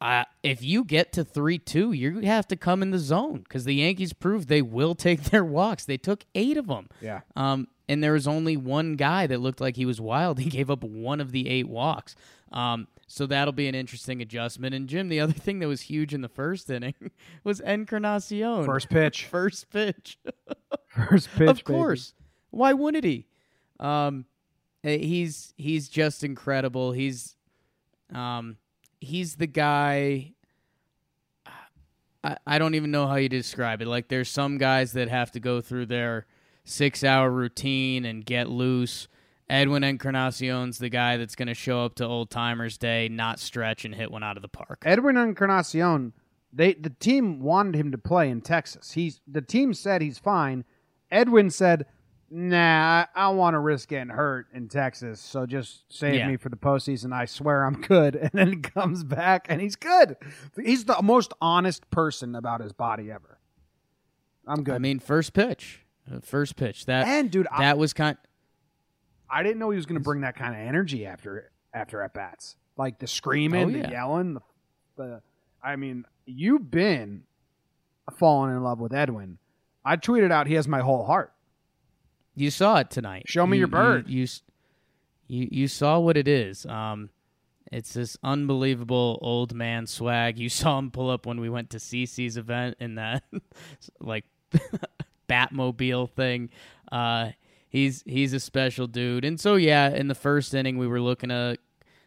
[0.00, 3.64] uh, if you get to three two, you have to come in the zone because
[3.64, 5.84] the Yankees proved they will take their walks.
[5.84, 6.88] They took eight of them.
[7.00, 7.20] yeah.
[7.36, 10.38] Um, and there was only one guy that looked like he was wild.
[10.46, 12.14] He gave up one of the eight walks.
[12.52, 14.74] Um, so that'll be an interesting adjustment.
[14.74, 16.94] And Jim, the other thing that was huge in the first inning
[17.44, 18.64] was Encarnacion.
[18.64, 19.24] First pitch.
[19.30, 20.18] First pitch.
[20.88, 21.48] First pitch.
[21.48, 21.62] of baby.
[21.62, 22.14] course.
[22.50, 23.26] Why wouldn't he?
[23.78, 24.24] Um,
[24.82, 26.92] eh, he's he's just incredible.
[26.92, 27.36] He's
[28.12, 28.56] um,
[29.00, 30.32] he's the guy.
[32.24, 33.86] I, I don't even know how you describe it.
[33.86, 36.26] Like there's some guys that have to go through their
[36.66, 39.08] six hour routine and get loose.
[39.48, 43.84] Edwin Encarnacion's the guy that's going to show up to Old Timers Day, not stretch
[43.84, 44.82] and hit one out of the park.
[44.84, 46.12] Edwin Encarnacion,
[46.52, 48.92] they the team wanted him to play in Texas.
[48.92, 50.64] He's the team said he's fine.
[51.12, 51.86] Edwin said,
[52.28, 56.26] "Nah, I, I don't want to risk getting hurt in Texas, so just save Yeah.
[56.28, 57.12] me for the postseason.
[57.12, 60.16] I swear I'm good." And then he comes back and he's good.
[60.60, 63.38] He's the most honest person about his body ever.
[64.44, 64.74] I'm good.
[64.74, 65.85] I mean, first pitch,
[66.22, 66.86] first pitch.
[66.86, 68.16] That and dude, I, that was kind.
[69.28, 72.14] I didn't know he was going to bring that kind of energy after after at
[72.14, 74.34] bats, like the screaming, Oh, the yelling.
[74.34, 74.40] The,
[74.96, 75.22] the,
[75.62, 77.24] I mean, you've been
[78.18, 79.38] falling in love with Edwin.
[79.84, 81.32] I tweeted out he has my whole heart.
[82.34, 83.24] You saw it tonight.
[83.26, 84.08] Show me You- your bird.
[84.08, 84.26] You, you
[85.28, 86.64] you you saw what it is.
[86.66, 87.10] Um,
[87.72, 90.38] it's this unbelievable old man swag.
[90.38, 93.24] You saw him pull up when we went to CC's event in that
[94.00, 94.24] like
[95.28, 96.50] Batmobile thing.
[96.90, 97.30] Uh,
[97.68, 99.24] he's he's a special dude.
[99.24, 101.56] And so yeah, in the first inning we were looking to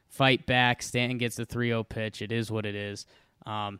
[0.07, 0.81] fight back.
[0.81, 2.21] Stanton gets the 3-0 pitch.
[2.21, 3.05] It is what it is.
[3.45, 3.79] Um,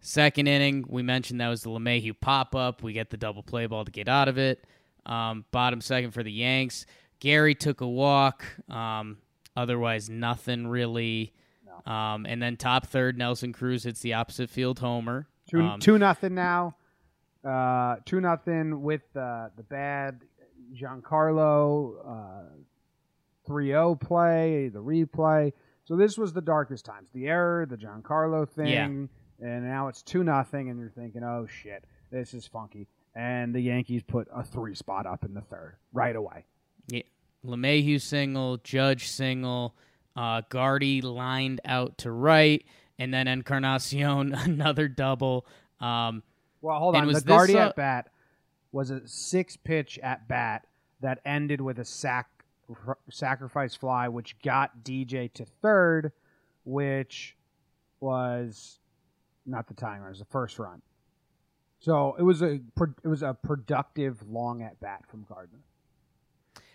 [0.00, 2.82] Second inning, we mentioned that was the LeMahieu pop up.
[2.82, 4.64] We get the double play ball to get out of it.
[5.04, 6.86] Um, bottom second for the Yanks.
[7.18, 8.44] Gary took a walk.
[8.68, 9.16] Um,
[9.56, 11.32] otherwise, nothing really.
[11.86, 15.26] Um, and then top third, Nelson Cruz hits the opposite field homer.
[15.48, 16.76] Two Um, two nothing now.
[17.46, 20.20] Uh, two nothing with uh, the bad
[20.74, 25.52] Giancarlo uh, 3-0 play, the replay.
[25.84, 27.08] So this was the darkest times.
[27.14, 28.66] The error, the Giancarlo thing,
[29.40, 29.46] Yeah.
[29.48, 32.88] and now it's two nothing, and you're thinking, oh shit, this is funky.
[33.14, 36.44] And the Yankees put a three spot up in the third right away.
[36.88, 37.02] Yeah.
[37.44, 39.74] LeMahieu single, Judge single,
[40.16, 42.64] uh, Gardy lined out to right,
[42.98, 45.46] and then Encarnacion another double.
[45.80, 46.22] Um,
[46.62, 47.12] Well, hold And on.
[47.12, 48.10] The Gardy this, uh, at bat
[48.72, 50.66] was a six pitch at bat
[51.00, 52.28] that ended with a sac
[53.10, 56.12] sacrifice fly, which got DJ to third,
[56.64, 57.36] which
[58.00, 58.80] was
[59.44, 60.82] not the timer, it was the first run.
[61.78, 62.58] So it was a
[63.04, 65.60] it was a productive long at bat from Gardner.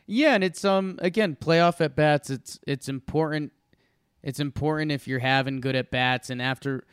[0.05, 2.29] Yeah, and it's um again playoff at bats.
[2.29, 3.51] It's it's important.
[4.23, 6.29] It's important if you're having good at bats.
[6.29, 6.85] And after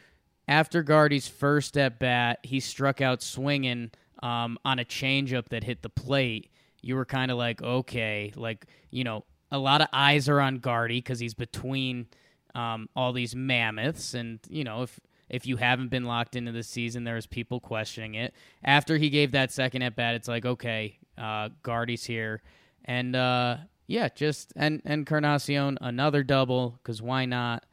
[0.49, 3.91] after Gardy's first at bat, he struck out swinging
[4.23, 6.51] um, on a changeup that hit the plate.
[6.81, 10.59] You were kind of like, okay, like you know, a lot of eyes are on
[10.59, 12.07] Gardy because he's between
[12.55, 14.99] um, all these mammoths, and you know if.
[15.31, 18.33] If you haven't been locked into the season, there's people questioning it.
[18.65, 22.41] After he gave that second at bat, it's like, okay, uh, Gardy's here.
[22.87, 27.67] And uh, yeah, just and Encarnacion another double because why not?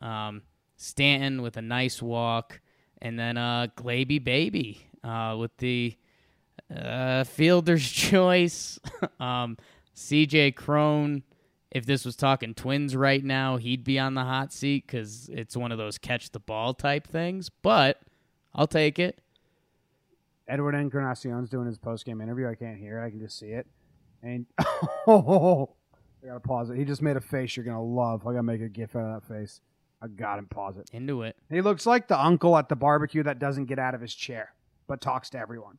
[0.00, 0.40] Um,
[0.82, 2.60] Stanton with a nice walk,
[3.00, 5.96] and then uh, Glaby baby uh, with the
[6.74, 8.80] uh, fielder's choice.
[9.20, 9.56] um,
[9.94, 10.52] C.J.
[10.52, 11.22] Cron.
[11.70, 15.56] If this was talking Twins right now, he'd be on the hot seat because it's
[15.56, 17.48] one of those catch the ball type things.
[17.48, 18.00] But
[18.54, 19.20] I'll take it.
[20.48, 22.48] Edward Encarnacion's doing his post game interview.
[22.48, 23.06] I can't hear it.
[23.06, 23.66] I can just see it.
[24.22, 24.44] And
[25.06, 25.70] oh,
[26.22, 26.76] I gotta pause it.
[26.76, 28.26] He just made a face you're gonna love.
[28.26, 29.60] I gotta make a gif out of that face.
[30.02, 30.46] I got him.
[30.46, 30.90] Pause it.
[30.92, 31.36] Into it.
[31.48, 34.52] He looks like the uncle at the barbecue that doesn't get out of his chair
[34.88, 35.78] but talks to everyone.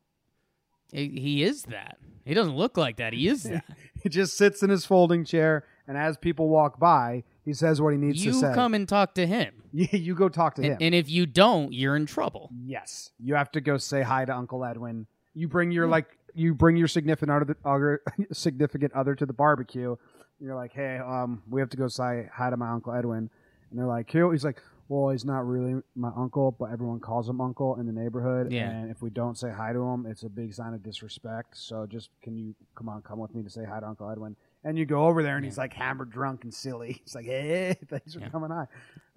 [0.91, 1.97] He is that.
[2.23, 3.13] He doesn't look like that.
[3.13, 3.65] He is that.
[4.01, 7.93] He just sits in his folding chair, and as people walk by, he says what
[7.93, 8.49] he needs you to say.
[8.49, 9.55] You come and talk to him.
[9.75, 10.73] Yeah, you go talk to him.
[10.73, 12.51] And, and if you don't, you're in trouble.
[12.63, 15.07] yes, you have to go say hi to Uncle Edwin.
[15.33, 16.05] You bring your like,
[16.36, 19.95] you bring your significant other, other significant other to the barbecue.
[20.39, 23.31] You're like, hey, um, we have to go say hi to my Uncle Edwin,
[23.73, 27.27] and they're like, "Who?" He's like, well, he's not really my uncle, but everyone calls
[27.27, 28.51] him uncle in the neighborhood.
[28.51, 28.69] Yeah.
[28.69, 31.57] And if we don't say hi to him, it's a big sign of disrespect.
[31.57, 34.36] So just can you come on, come with me to say hi to Uncle Edwin?
[34.65, 37.01] And you go over there, and he's like hammered, drunk, and silly.
[37.03, 38.29] He's like, "Hey, thanks for Yeah.
[38.29, 38.67] coming on."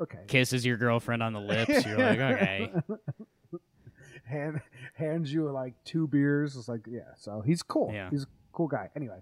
[0.01, 0.21] Okay.
[0.29, 1.69] Kisses your girlfriend on the lips.
[1.87, 2.73] You're like, okay.
[4.25, 4.61] Hand,
[4.95, 6.57] hands you like two beers.
[6.57, 7.03] It's like, yeah.
[7.17, 7.93] So he's cool.
[7.93, 8.11] Yeah.
[8.11, 8.91] He's a cool guy.
[8.97, 9.21] Anyway,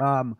[0.00, 0.36] um,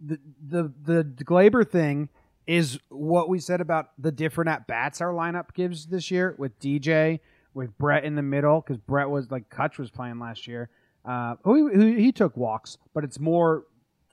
[0.00, 2.08] the the the Gleyber thing
[2.46, 6.58] is what we said about the different at bats our lineup gives this year with
[6.60, 7.20] DJ,
[7.54, 10.68] with Brett in the middle because Brett was like Cutch was playing last year.
[11.04, 13.64] Uh, who he took walks, but it's more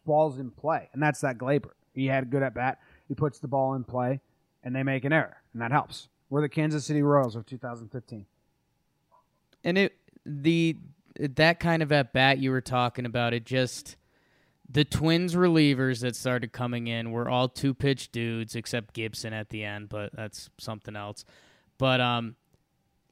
[0.06, 1.72] balls in play, and that's that Gleyber.
[1.94, 2.80] He had a good at bat.
[3.08, 4.22] He puts the ball in play,
[4.64, 6.08] and they make an error, and that helps.
[6.30, 8.26] We're the Kansas City Royals of 2015.
[9.64, 9.94] and it
[10.26, 10.78] the
[11.20, 13.98] that kind of at bat you were talking about it just
[14.74, 19.50] the twins relievers that started coming in were all two pitch dudes except gibson at
[19.50, 21.26] the end but that's something else
[21.78, 22.36] but um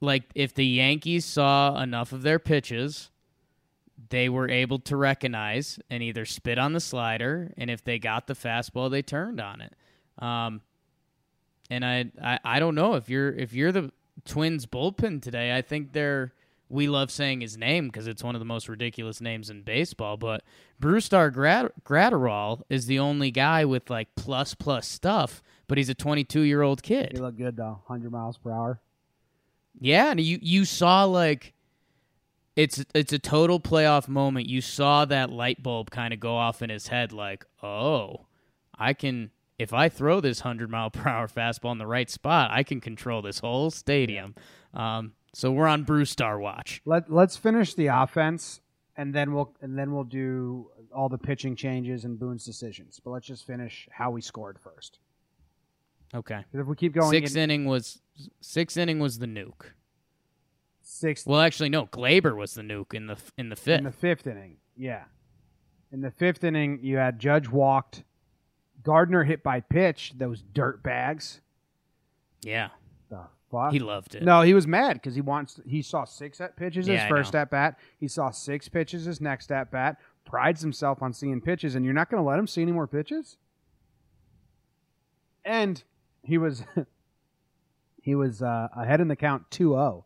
[0.02, 3.10] like if the yankees saw enough of their pitches
[4.10, 8.28] they were able to recognize and either spit on the slider and if they got
[8.28, 9.74] the fastball they turned on it
[10.20, 10.62] um
[11.70, 13.92] and I, I I don't know if you're if you're the
[14.26, 15.56] Twins bullpen today.
[15.56, 16.34] I think they're
[16.72, 20.18] we love saying his name because it's one of the most ridiculous names in baseball.
[20.18, 20.44] But
[20.82, 25.94] Brusdar Grad- Graterol is the only guy with like plus plus stuff, but he's a
[25.96, 27.10] 22 year old kid.
[27.12, 28.80] He looked good though, 100 miles per hour.
[29.80, 31.54] Yeah, and you you saw like
[32.56, 34.48] it's it's a total playoff moment.
[34.48, 38.26] You saw that light bulb kind of go off in his head, like, oh,
[38.78, 42.52] I can if I throw this hundred mile per hour fastball in the right spot,
[42.52, 44.36] I can control this whole stadium.
[44.74, 46.82] Um, so we're on Bruce Star watch.
[46.86, 48.62] Let Let's finish the offense,
[48.96, 53.00] and then we'll and then we'll do all the pitching changes and Boone's decisions.
[53.04, 55.00] But let's just finish how we scored first.
[56.14, 58.02] Okay, if we keep going, six in inning was
[58.42, 59.72] six inning was the nuke.
[60.82, 63.78] sixth Well, actually, no, Gleyber was the nuke in the in the fifth.
[63.80, 65.04] in the fifth inning, yeah.
[65.94, 68.04] In the fifth inning, you had Judge walked,
[68.84, 70.14] Gardner hit by pitch.
[70.18, 71.40] Those dirt bags.
[72.44, 72.70] yeah,
[73.52, 73.72] fuck.
[73.74, 74.24] he loved it.
[74.24, 75.60] No, he was mad because he wants.
[75.68, 77.42] he saw six at pitches Yeah, his I first know.
[77.42, 77.78] at bat.
[78.00, 79.98] He saw six pitches his next at bat.
[80.26, 82.88] Prides himself on seeing pitches, and you're not going to let him see any more
[82.88, 83.38] pitches.
[85.44, 85.84] And
[86.24, 86.64] he was
[88.02, 90.04] he was uh, ahead in the count 2-0.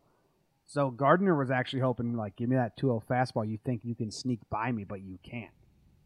[0.66, 3.48] So Gardner was actually hoping like, give me that 2-0 fastball.
[3.48, 5.50] You think you can sneak by me, but you can't.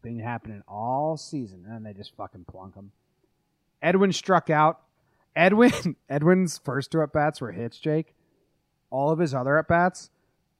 [0.03, 2.91] Been happening all season, and they just fucking plunk him.
[3.81, 4.81] Edwin struck out.
[5.35, 8.13] Edwin Edwin's first two at bats were hits, Jake.
[8.89, 10.09] All of his other at bats,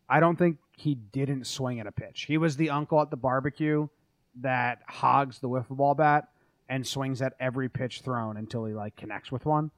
[0.07, 2.23] I don't think he didn't swing at a pitch.
[2.23, 3.87] He was the uncle at the barbecue
[4.39, 6.29] that hogs the wiffle ball bat
[6.69, 9.71] and swings at every pitch thrown until he like connects with one.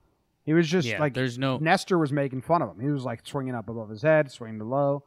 [0.46, 2.80] He was just yeah, like there's no Nestor was making fun of him.
[2.80, 5.04] He was like swinging up above his head, swinging to low,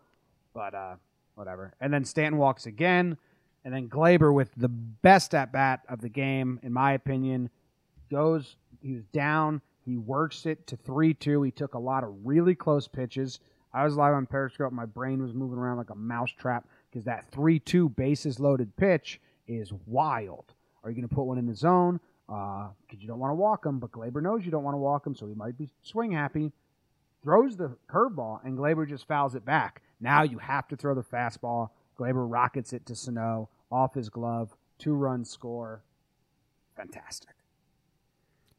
[0.54, 0.96] but uh,
[1.34, 1.74] whatever.
[1.80, 3.18] And then Stanton walks again,
[3.64, 7.50] and then Gleyber with the best at bat of the game, in my opinion,
[8.10, 8.56] goes.
[8.82, 9.60] He was down.
[9.86, 11.42] He works it to three two.
[11.42, 13.38] He took a lot of really close pitches.
[13.72, 14.72] I was live on Periscope.
[14.72, 19.20] My brain was moving around like a mousetrap because that three two bases loaded pitch
[19.46, 20.52] is wild.
[20.82, 22.00] Are you going to put one in the zone?
[22.28, 24.78] Uh, because you don't want to walk him, but Gleyber knows you don't want to
[24.78, 26.52] walk him, so he might be swing happy.
[27.22, 29.82] Throws the curveball, and Gleyber just fouls it back.
[30.00, 31.70] Now you have to throw the fastball.
[31.96, 34.56] Gleyber rockets it to Sano off his glove.
[34.78, 35.84] Two run score.
[36.76, 37.35] Fantastic.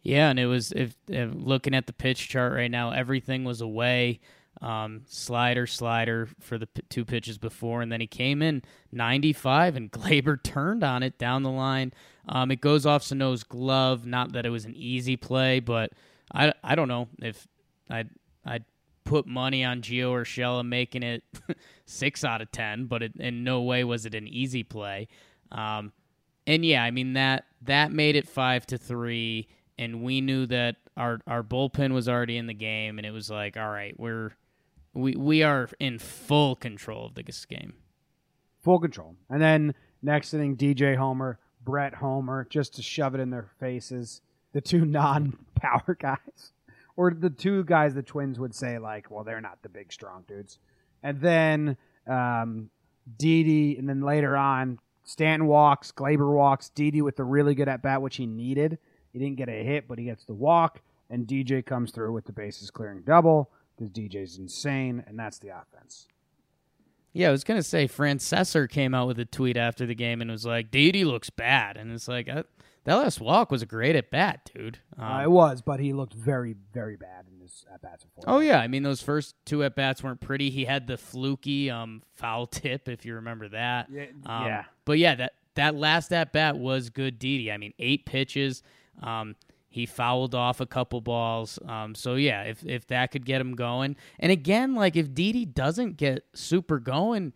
[0.08, 3.60] Yeah, and it was if, if looking at the pitch chart right now, everything was
[3.60, 4.22] away.
[4.62, 9.76] Um, slider, slider for the p- two pitches before, and then he came in 95,
[9.76, 11.92] and Gleyber turned on it down the line.
[12.30, 14.06] Um, it goes off Sano's glove.
[14.06, 15.92] Not that it was an easy play, but
[16.34, 17.46] I, I don't know if
[17.90, 18.10] I'd
[18.46, 18.64] I'd
[19.04, 21.22] put money on Gio Urshela making it
[21.86, 25.10] six out of ten, but it, in no way was it an easy play.
[25.52, 25.92] Um,
[26.48, 30.78] and yeah, I mean that that made it five to three, and we knew that
[30.96, 34.32] our our bullpen was already in the game, and it was like, all right, we're
[34.94, 37.74] we we are in full control of this game.
[38.64, 39.16] Full control.
[39.30, 44.22] And then next inning, DJ Homer, Brett Homer, just to shove it in their faces.
[44.54, 46.52] The two non power guys.
[46.96, 50.24] or the two guys the Twins would say like, well, they're not the big strong
[50.28, 50.58] dudes.
[51.04, 52.70] And then um,
[53.18, 57.82] Didi, and then later on, Stanton walks, Gleyber walks, Didi with the really good at
[57.82, 58.78] bat, which he needed.
[59.18, 62.26] He didn't get a hit, but he gets the walk, and DJ comes through with
[62.26, 66.08] the bases clearing double because DJ's insane, and that's the offense.
[67.14, 70.30] Yeah, I was gonna say Francesa came out with a tweet after the game and
[70.30, 72.44] was like, "Didi looks bad," and it's like uh,
[72.84, 74.80] that last walk was a great at bat, dude.
[74.98, 78.40] Um, Uh, it was, but he looked very, very bad in his at bats oh
[78.40, 80.52] yeah, I mean those first two at bats weren't pretty.
[80.52, 83.88] He had the fluky um, foul tip, if you remember that.
[83.92, 84.66] Yeah, Um, yeah.
[84.86, 87.52] But yeah, that that last at bat was good, Didi.
[87.52, 88.62] I mean, eight pitches.
[89.02, 89.36] Um,
[89.70, 91.60] he fouled off a couple balls.
[91.68, 95.46] Um, so yeah, if if that could get him going, and again, like if Didi
[95.46, 97.34] doesn't get super going,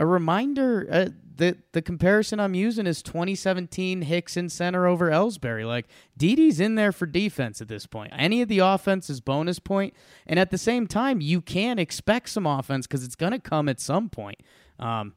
[0.00, 5.66] a reminder uh, the the comparison I'm using is 2017 Hicks in center over Ellsbury.
[5.66, 8.12] Like Didi's in there for defense at this point.
[8.16, 9.94] Any of the offense is bonus point,
[10.26, 13.80] and at the same time, you can expect some offense because it's gonna come at
[13.80, 14.40] some point.
[14.80, 15.12] Um,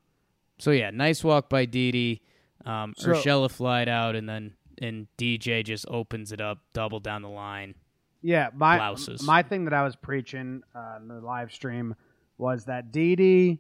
[0.60, 2.22] so yeah, nice walk by Didi.
[2.66, 7.22] Um, So- Urshela flied out, and then and DJ just opens it up, double down
[7.22, 7.76] the line.
[8.22, 9.24] Yeah, my Blouses.
[9.24, 11.96] my thing that I was preaching uh, in the live stream
[12.38, 13.60] was that Didi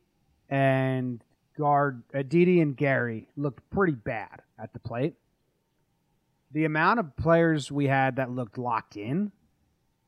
[0.49, 1.23] and
[1.57, 5.13] guard uh, Didi and Gary looked pretty bad at the plate.
[6.51, 9.31] The amount of players we had that looked locked in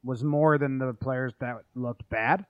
[0.03, 2.45] was more than the players that looked bad.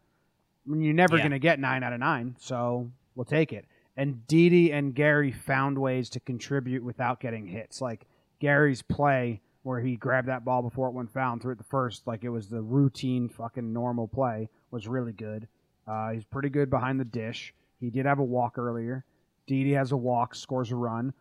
[0.65, 1.23] I mean, you're never Yeah.
[1.23, 3.65] going to get nine out of nine, so we'll take it.
[3.97, 7.81] And Didi and Gary found ways to contribute without getting hits.
[7.81, 8.05] Like
[8.41, 11.63] Gary's play where he grabbed that ball before it went foul and threw it the
[11.63, 15.47] first, like it was the routine fucking normal play, was really good.
[15.87, 17.53] Uh, he's pretty good behind the dish.
[17.79, 19.05] He did have a walk earlier.
[19.45, 21.13] Didi has a walk, scores a run,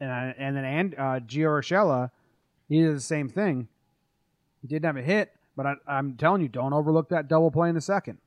[0.00, 2.10] and and then and uh, Gio Urshela,
[2.68, 3.68] he did the same thing.
[4.60, 7.68] He didn't have a hit, but I, I'm telling you, don't overlook that double play
[7.68, 8.18] in the second.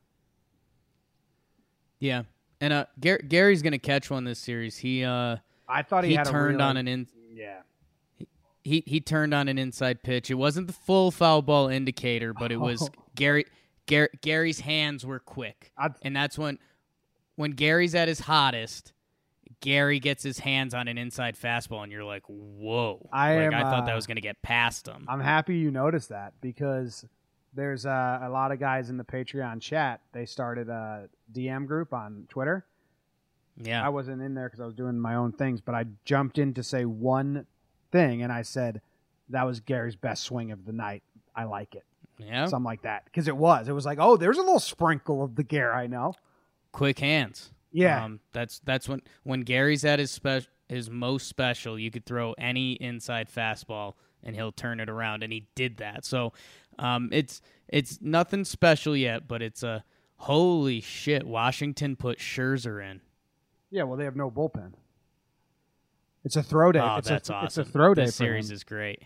[1.99, 2.23] Yeah,
[2.61, 4.77] and uh, Gar- Gary's gonna catch one this series.
[4.77, 7.61] He uh I thought he, he, had turned a on an in yeah.
[8.67, 10.29] He he turned on an inside pitch.
[10.29, 12.89] It wasn't the full foul ball indicator, but it was Oh.
[13.15, 13.45] Gary.
[13.87, 16.59] Gar- Gary's hands were quick, I- and that's when
[17.35, 18.93] when Gary's at his hottest.
[19.61, 23.53] Gary gets his hands on an inside fastball, and you're like, "Whoa!" I like am,
[23.55, 25.05] I thought that uh, was gonna get past him.
[25.07, 27.05] I'm happy you noticed that because
[27.53, 30.01] there's uh, a lot of guys in the Patreon chat.
[30.11, 32.65] They started a DM group on Twitter.
[33.55, 36.37] yeah, I wasn't in there because I was doing my own things, but I jumped
[36.37, 37.47] in to say one
[37.97, 38.81] thing, and I said
[39.29, 41.03] that was Gary's best swing of the night.
[41.35, 41.83] I like it,
[42.17, 42.45] yeah.
[42.45, 43.67] something like that, because it was.
[43.67, 46.13] It was like, oh, there's a little sprinkle of the Gare I know.
[46.71, 47.51] Quick hands.
[47.71, 51.77] Yeah, Um, that's that's when when Gary's at his special his most special.
[51.79, 56.05] You could throw any inside fastball and he'll turn it around, and he did that.
[56.05, 56.33] So,
[56.79, 59.83] um, it's it's nothing special yet, but it's a
[60.17, 61.25] holy shit.
[61.25, 63.01] Washington put Scherzer in.
[63.69, 63.83] yeah.
[63.83, 64.73] Well, they have no bullpen.
[66.27, 66.79] It's a throw day.
[66.79, 67.45] Oh, it's that's a, awesome.
[67.45, 68.05] It's a throw day.
[68.05, 68.55] This series him.
[68.55, 69.01] is great.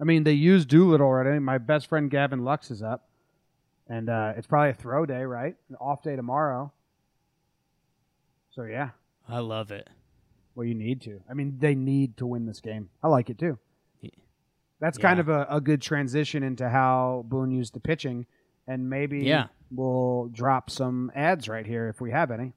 [0.00, 1.38] I mean, they used Doolittle already.
[1.38, 3.08] My best friend Gavin Lux is up,
[3.86, 5.54] and uh, it's probably a throw day, right?
[5.68, 6.72] An off day tomorrow.
[8.52, 8.90] So yeah,
[9.28, 9.88] I love it.
[10.54, 11.20] well, you need to.
[11.30, 12.88] I mean, they need to win this game.
[13.02, 13.58] I like it too.
[14.80, 18.24] That's kind of a, a good transition into how Boone used the pitching,
[18.66, 19.48] and maybe Yeah.
[19.70, 22.52] we'll drop some ads right here if we have any.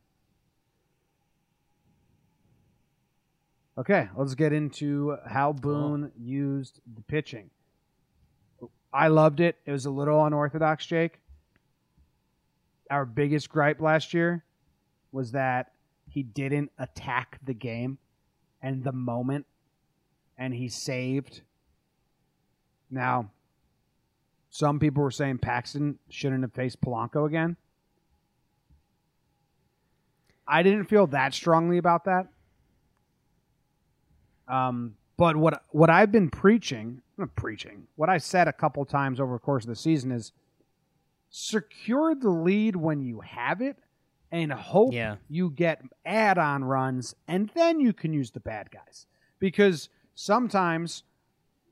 [3.79, 7.49] Okay, let's get into how Boone used the pitching.
[8.91, 9.55] I loved it.
[9.65, 11.21] It was a little unorthodox, Jake.
[12.91, 14.43] Our biggest gripe last year
[15.13, 15.71] was that
[16.09, 17.99] he didn't attack the game
[18.61, 19.45] and the moment,
[20.37, 21.41] and he saved.
[22.91, 23.31] Now,
[24.49, 27.55] some people were saying Paxton shouldn't have faced Polanco again.
[30.45, 32.27] I didn't feel that strongly about that.
[34.49, 39.19] Um, but what what I've been preaching, not preaching, what I said a couple times
[39.19, 40.31] over the course of the season is
[41.29, 43.77] secure the lead when you have it
[44.31, 45.17] and hope Yeah.
[45.27, 49.05] you get add-on runs and then you can use the bad guys.
[49.39, 51.03] Because sometimes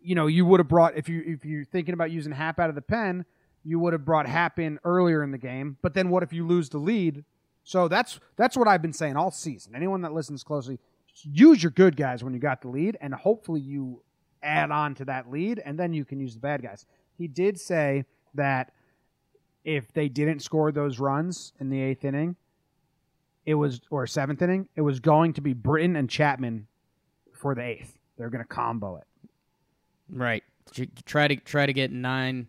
[0.01, 2.69] you know, you would have brought if you if you're thinking about using Happ out
[2.69, 3.25] of the pen,
[3.63, 5.77] you would have brought Happ in earlier in the game.
[5.81, 7.25] But then what if you lose the lead?
[7.63, 9.75] So that's that's what I've been saying all season.
[9.75, 10.79] Anyone that listens closely,
[11.23, 14.03] use your good guys when you got the lead, and hopefully you
[14.43, 16.85] add on to that lead, and then you can use the bad guys.
[17.17, 18.05] He did say
[18.35, 18.71] that
[19.63, 22.35] if they didn't score those runs in the eighth inning,
[23.45, 26.67] it was or seventh inning, it was going to be Britton and Chapman
[27.33, 27.97] for the eighth.
[28.17, 29.03] They're going to combo it.
[30.09, 30.43] Right.
[31.05, 32.47] Try to try to get nine.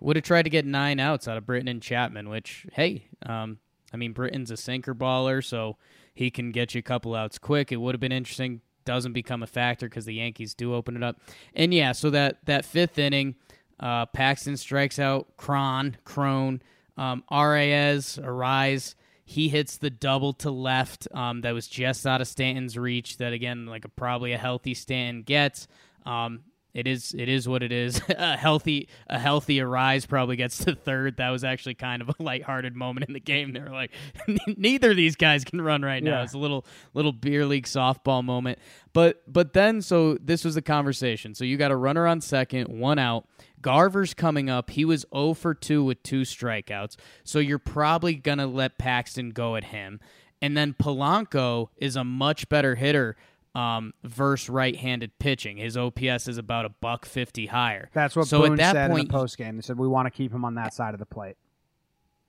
[0.00, 2.28] Would have tried to get nine outs out of Britton and Chapman.
[2.28, 3.58] Which hey, um,
[3.92, 5.76] I mean Britton's a sinker baller, so
[6.14, 7.72] he can get you a couple outs quick.
[7.72, 8.60] It would have been interesting.
[8.84, 11.18] Doesn't become a factor because the Yankees do open it up.
[11.54, 13.34] And yeah, so that that fifth inning,
[13.80, 16.62] uh, Paxton strikes out Cron, Crone,
[16.96, 18.94] um, Reyes, Arise.
[19.24, 23.16] He hits the double to left um, that was just out of Stanton's reach.
[23.16, 25.66] That again, like a, probably a healthy Stanton gets.
[26.04, 26.40] Um,
[26.74, 28.00] it is it is what it is.
[28.08, 31.18] a healthy a healthy Arraez probably gets to third.
[31.18, 33.52] That was actually kind of a lighthearted moment in the game.
[33.52, 33.92] They were like,
[34.56, 36.18] neither of these guys can run right now.
[36.18, 36.22] Yeah.
[36.24, 38.58] It's a little little beer league softball moment.
[38.92, 41.34] But but then so this was the conversation.
[41.34, 43.26] So you got a runner on second, one out.
[43.60, 44.68] Garver's coming up.
[44.68, 46.96] He was 0 for 2 with two strikeouts.
[47.22, 50.00] So you're probably going to let Paxton go at him.
[50.42, 53.16] And then Polanco is a much better hitter
[53.54, 55.56] um, versus right-handed pitching.
[55.58, 57.88] His OPS is about a buck 50 higher.
[57.92, 59.56] That's what so Boone at that said point, in the post game.
[59.56, 61.36] They said we want to keep him on that side of the plate.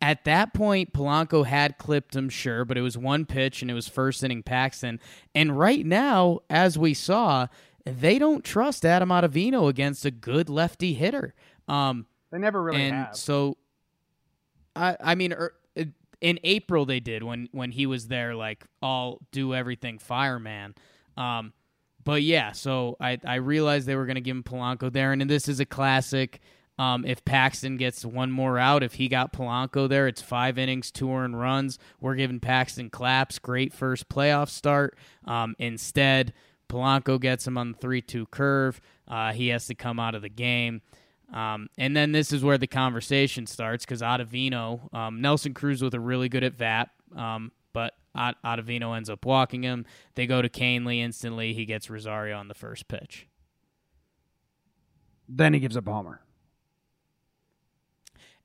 [0.01, 3.73] at that point, Polanco had clipped him, sure, but it was one pitch and it
[3.73, 4.99] was first inning Paxton.
[5.33, 7.47] And right now, as we saw,
[7.85, 11.33] they don't trust Adam Ottavino against a good lefty hitter.
[11.67, 13.15] Um, They never really and have.
[13.15, 13.57] so,
[14.75, 15.53] I I mean, er,
[16.21, 20.75] in April they did when when he was there, like all do everything fireman.
[21.17, 21.53] Um,
[22.03, 25.21] but yeah, so I I realized they were going to give him Polanco there, and
[25.29, 26.39] this is a classic.
[26.77, 30.91] Um, if Paxton gets one more out, if he got Polanco there, it's five innings,
[30.91, 31.79] two earned runs.
[32.01, 33.39] We're giving Paxton claps.
[33.39, 34.97] Great first playoff start.
[35.23, 36.33] Um, instead,
[36.67, 38.81] Polanco gets him on the three-two curve.
[39.07, 40.81] Uh, he has to come out of the game.
[41.33, 45.93] Um, and then this is where the conversation starts because Ottavino, um, Nelson Cruz with
[45.93, 49.85] a really good at bat, um, but Ot- Ottavino ends up walking him.
[50.15, 51.53] They go to Kahnle instantly.
[51.53, 53.27] He gets Rosario on the first pitch.
[55.27, 56.21] then he gives up a homer.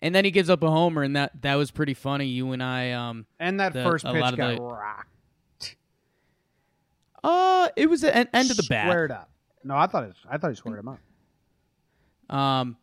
[0.02, 2.24] And then he gives up a homer, and that, that was pretty funny.
[2.26, 5.76] You and I, um, And that The- first pitch got the- rocked.
[7.22, 8.86] uh, it was an end of the bat.
[8.86, 9.30] Squared up.
[9.62, 12.34] No, I thought it was, I thought he squared him up.
[12.34, 12.76] Um,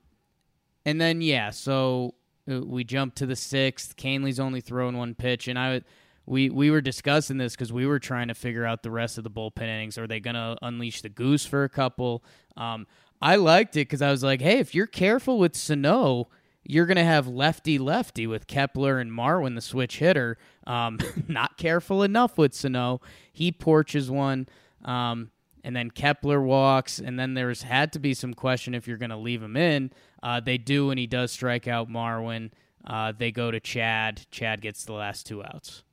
[0.86, 2.14] and then yeah, so
[2.52, 3.95] uh, we jump to the sixth.
[3.98, 5.86] Kahnle's only throwing one pitch, and I would.
[6.28, 9.24] We, we were discussing this because we were trying to figure out the rest of
[9.24, 9.98] the bullpen innings.
[9.98, 12.24] Are they going to unleash the goose for a couple?
[12.58, 12.86] Um,
[13.22, 16.28] I liked it because I was like, hey, if you're careful with Sano,
[16.64, 20.38] you're going to have lefty lefty with Kepler and Marwin, the switch hitter.
[20.68, 23.02] Um, not careful enough with Sano.
[23.32, 24.48] He porches one.
[24.84, 25.32] Um,
[25.64, 29.10] and then Kepler walks, and then there's had to be some question if you're going
[29.10, 29.92] to leave him in.
[30.22, 32.52] Uh, they do, and he does strike out Marwin.
[32.86, 34.26] Uh, they go to Chad.
[34.32, 35.84] Chad gets the last two outs.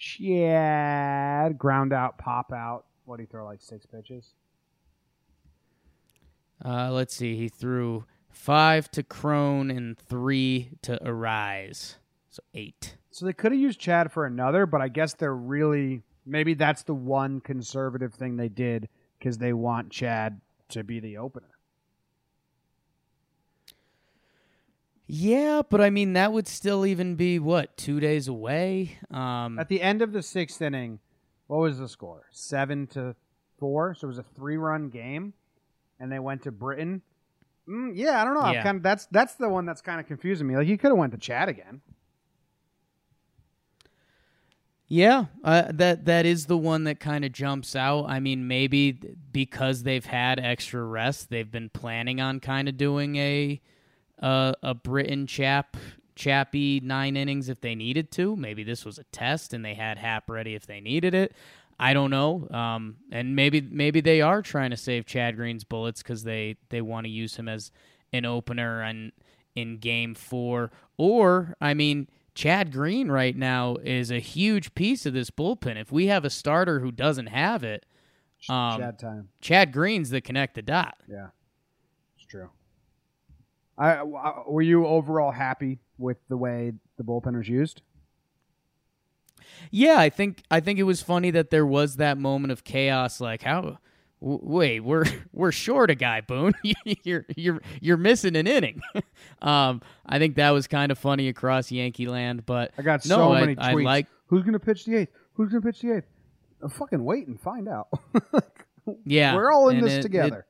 [0.00, 2.86] Chad ground out, pop out.
[3.04, 4.32] What do you throw like six pitches?
[6.64, 7.36] Uh, let's see.
[7.36, 11.96] He threw five to Cron and three to Arraez.
[12.30, 12.96] So eight.
[13.10, 16.82] So they could have used Chad for another, but I guess they're really maybe that's
[16.82, 18.88] the one conservative thing they did
[19.18, 20.40] because they want Chad
[20.70, 21.48] to be the opener.
[25.12, 28.96] Yeah, but I mean that would still even be what two days away.
[29.10, 31.00] Um, At the end of the sixth inning,
[31.48, 32.26] what was the score?
[32.30, 33.16] Seven to
[33.58, 33.92] four.
[33.94, 35.34] So it was a three-run game,
[35.98, 37.02] and they went to Britton.
[37.68, 38.52] Mm, yeah, I don't know.
[38.52, 38.62] Yeah.
[38.62, 40.56] Kind of, that's that's the one that's kind of confusing me.
[40.56, 41.80] Like you could have went to Chad again.
[44.86, 48.04] Yeah, uh, that that is the one that kind of jumps out.
[48.08, 53.16] I mean, maybe because they've had extra rest, they've been planning on kind of doing
[53.16, 53.60] a
[54.20, 55.76] a, a Britton chap
[56.14, 58.36] chappy nine innings if they needed to.
[58.36, 61.32] Maybe this was a test and they had Happ ready if they needed it.
[61.78, 62.46] I don't know.
[62.50, 66.82] Um, and maybe maybe they are trying to save Chad Green's bullets because they they
[66.82, 67.72] want to use him as
[68.12, 69.12] an opener and
[69.54, 70.70] in game four.
[70.96, 72.08] Or I mean.
[72.32, 75.76] Chad Green right now is a huge piece of this bullpen.
[75.78, 77.84] If we have a starter who doesn't have it,
[78.48, 79.28] um, Chad time.
[79.40, 80.94] Chad Green's the connect the dot.
[81.08, 81.30] Yeah,
[82.16, 82.48] it's true.
[83.80, 87.82] I, I- were you overall happy with the way the bullpen was used?
[89.70, 93.20] Yeah, I think I think it was funny that there was that moment of chaos.
[93.20, 93.78] Like, how?
[94.20, 96.52] W- wait, we're we're short a guy, Boone.
[97.04, 98.80] you're you're you're missing an inning.
[99.42, 102.44] um, I think that was kind of funny across Yankee land.
[102.46, 103.84] But I got so I- many I tweets.
[103.84, 105.10] like Who's going to pitch the eighth?
[105.34, 106.06] Who's going to pitch the eighth?
[106.62, 107.88] Uh, fucking wait and find out.
[109.04, 110.46] yeah, We're all in this it- it- together.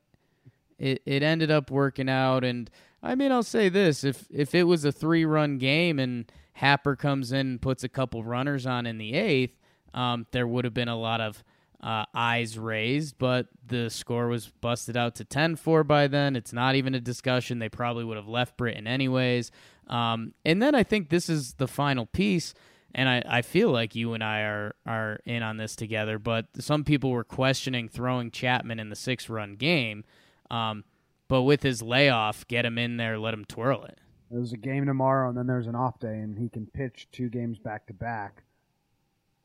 [0.78, 2.68] it it ended up working out and
[3.03, 6.96] I mean I'll say this if if it was a three run game and Happer
[6.96, 9.57] comes in and puts a couple runners on in the eighth
[9.94, 11.42] um, there would have been a lot of
[11.82, 16.36] uh, eyes raised, but the score was busted out to 10 4 by then.
[16.36, 17.59] It's not even a discussion.
[17.59, 19.51] They probably would have left Britton anyways.
[19.86, 22.55] Um, and then I think this is the final piece.
[22.94, 26.46] And I, I feel like you and I are, are in on this together, but
[26.59, 30.05] some people were questioning throwing Chapman in the six run game.
[30.51, 30.84] Um,
[31.31, 33.99] but with his layoff, get him in there, let him twirl it.
[34.33, 37.28] There's a game tomorrow, and then there's an off day, and he can pitch two
[37.28, 38.43] games back to back.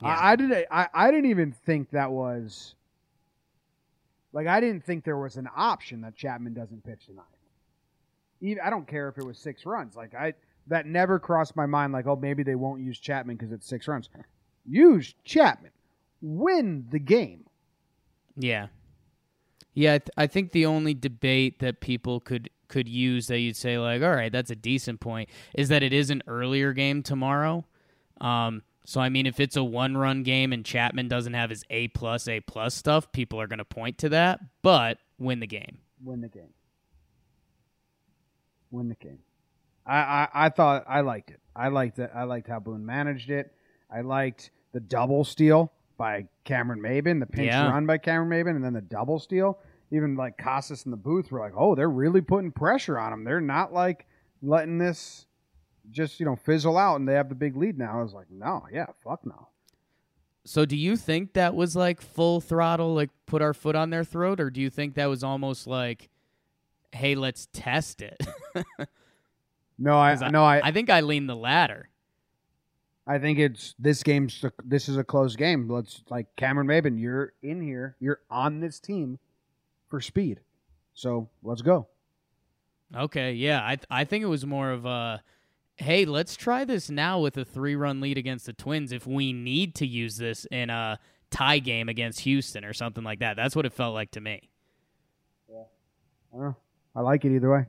[0.02, 0.66] I, I didn't.
[0.72, 2.74] I, I didn't even think that was.
[4.34, 7.24] Like I didn't think there was an option that Chapman doesn't pitch tonight.
[8.42, 9.96] Even I don't care if it was six runs.
[9.96, 10.34] Like I
[10.68, 11.94] that never crossed my mind.
[11.94, 14.10] Like oh maybe they won't use Chapman because it's six runs.
[14.66, 15.72] Use Chapman.
[16.22, 17.46] Win the game.
[18.36, 18.68] Yeah,
[19.74, 19.94] yeah.
[19.94, 23.78] I, th- I think the only debate that people could could use that you'd say
[23.78, 27.66] like, all right, that's a decent point, is that it is an earlier game tomorrow.
[28.22, 31.64] Um, so I mean, if it's a one run game and Chapman doesn't have his
[31.70, 34.40] A plus A plus stuff, people are going to point to that.
[34.62, 35.80] But win the game.
[36.04, 36.54] Win the game.
[38.72, 39.20] Win the game.
[39.86, 41.40] I, I, I thought I liked it.
[41.56, 42.12] I liked it.
[42.14, 43.54] I liked how Boone managed it.
[43.90, 47.70] I liked the double steal by Cameron Maybin, the pinch Yeah.
[47.70, 49.60] run by Cameron Maybin, and then the double steal.
[49.92, 53.24] Even like Casas in the booth were like, "Oh, they're really putting pressure on him.
[53.24, 54.08] They're not like
[54.42, 55.26] letting this
[55.92, 58.30] just you know fizzle out, and they have the big lead now." I was like,
[58.32, 59.48] "No, yeah, fuck no."
[60.44, 64.04] So do you think that was like full throttle, like put our foot on their
[64.04, 66.10] throat, or do you think that was almost like,
[66.92, 68.22] hey, let's test it?
[69.78, 71.90] No, I I- no, I, I think I lean the latter.
[73.08, 75.70] I think it's this game's this is a close game.
[75.70, 79.20] Let's like Cameron Maybin, you're in here, you're on this team
[79.88, 80.40] for speed,
[80.94, 81.88] so let's go.
[82.96, 85.22] Okay, yeah, I I think it was more of a,
[85.76, 89.34] hey, let's try this now with a three run lead against the Twins if we
[89.34, 91.00] need to use this in a
[91.30, 93.36] tie game against Houston or something like that.
[93.36, 94.50] That's what it felt like to me.
[96.38, 96.52] Uh,
[96.96, 97.66] I like it either way.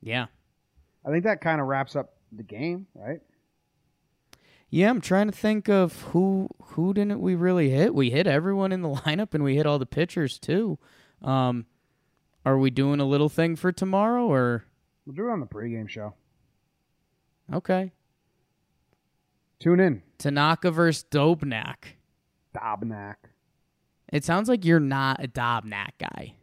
[0.00, 0.26] Yeah.
[1.04, 3.20] I think that kind of wraps up the game, right?
[4.74, 7.94] Yeah, I'm trying to think of who who didn't we really hit?
[7.94, 10.78] We hit everyone in the lineup and we hit all the pitchers too.
[11.20, 11.66] Um,
[12.46, 14.64] are we doing a little thing for tomorrow or
[15.04, 16.14] We'll do it on the pregame show.
[17.52, 17.92] okay?
[19.60, 21.96] Tune in, Tanaka versus Dobnak.
[22.56, 23.16] Dobnak.
[24.10, 26.34] It sounds like you're not a Dobnak guy.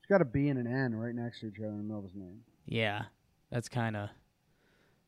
[0.00, 1.98] It's got a B and an N right next to each other in the middle
[2.00, 2.40] of his name.
[2.66, 3.04] Yeah,
[3.52, 4.08] that's kind of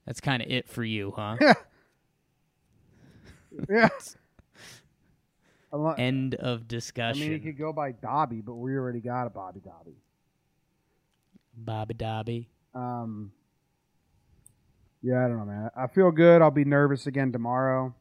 [0.07, 1.36] that's kind of it for you, huh?
[3.68, 3.88] yeah.
[5.72, 7.22] Unle- End of discussion.
[7.22, 9.96] I mean, he could go by Dobby, but we already got a Bobby Dobby.
[11.57, 12.49] Bobby Dobby.
[12.74, 13.32] Um,
[15.03, 15.70] yeah, I don't know, man.
[15.76, 16.40] I feel good.
[16.42, 17.94] I'll be nervous again tomorrow.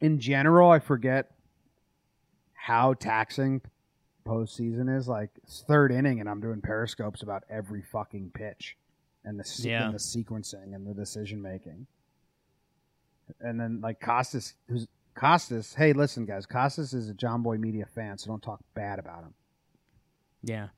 [0.00, 1.30] In general, I forget
[2.54, 3.60] how taxing
[4.26, 5.08] postseason is.
[5.08, 8.76] Like it's third inning, and I'm doing periscopes about every fucking pitch
[9.24, 9.84] and the se- Yeah.
[9.86, 11.86] and the sequencing and the decision making.
[13.40, 15.74] And then like Costas, who's Costas?
[15.74, 19.34] Hey, listen, guys, Costas is a Jomboy Media fan, so don't talk bad about him.
[20.42, 20.68] Yeah.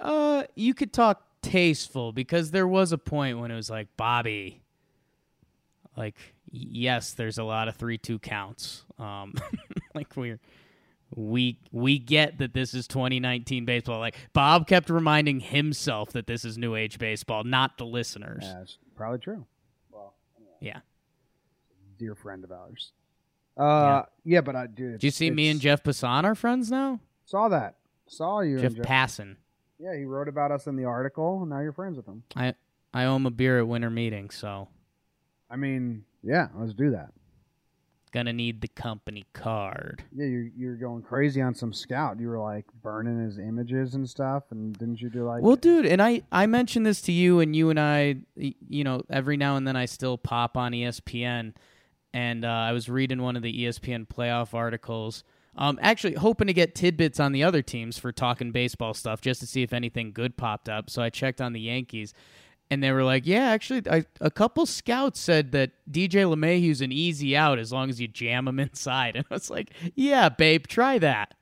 [0.00, 4.62] Uh, you could talk tasteful because there was a point when it was like Bobby.
[5.96, 6.16] Like,
[6.50, 8.84] yes, there's a lot of three-two counts.
[8.98, 9.34] Um,
[9.94, 10.40] like we're
[11.14, 13.98] we we get that this is 2019 baseball.
[13.98, 18.42] Like Bob kept reminding himself that this is new age baseball, not the listeners.
[18.42, 19.44] Yeah, it's probably true.
[19.90, 20.14] Well,
[20.60, 20.80] Yeah.
[22.02, 22.90] Dear friend of ours.
[23.56, 24.98] Uh, yeah, but I do.
[24.98, 26.98] Do you see me and Jeff Passan are friends now?
[27.26, 27.76] Saw that.
[28.08, 28.56] Saw you.
[28.58, 28.86] Jeff and Jeff.
[28.86, 29.36] Passan.
[29.78, 31.40] yeah, he wrote about us in the article.
[31.42, 32.24] and Now you're friends with him.
[32.34, 32.54] I
[32.92, 34.68] I owe him a beer at winter meeting, so
[35.50, 37.12] I mean, yeah, let's do that.
[38.10, 40.02] gonna need the company card.
[40.14, 42.18] Yeah, you're you're going crazy on some scout.
[42.18, 45.42] You were like burning his images and stuff, and didn't you do like?
[45.42, 49.02] Well, dude, and I I mentioned this to you, and you and I, you know,
[49.10, 51.54] every now and then I still pop on ESPN,
[52.14, 55.24] and uh, I was reading one of the ESPN playoff articles.
[55.56, 59.40] Um, actually, hoping to get tidbits on the other teams for talking baseball stuff, just
[59.40, 60.88] to see if anything good popped up.
[60.88, 62.14] So I checked on the Yankees,
[62.70, 66.90] and they were like, "Yeah, actually, I, a couple scouts said that DJ LeMahieu's an
[66.90, 70.66] easy out as long as you jam him inside." And I was like, "Yeah, babe,
[70.66, 71.34] try that."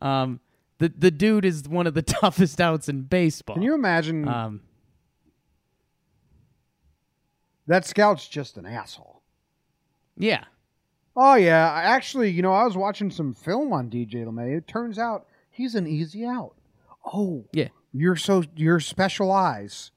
[0.00, 0.40] Um,
[0.78, 3.56] the the dude is one of the toughest outs in baseball.
[3.56, 4.60] Can you imagine Um,
[7.66, 9.17] that scout's just an asshole?
[10.18, 10.44] Yeah,
[11.20, 14.56] Oh yeah, actually, you know, I was watching some film on DJ LeMay.
[14.56, 16.54] It turns out he's an easy out.
[17.04, 17.68] Oh, yeah.
[17.92, 19.90] you're so you're special eyes.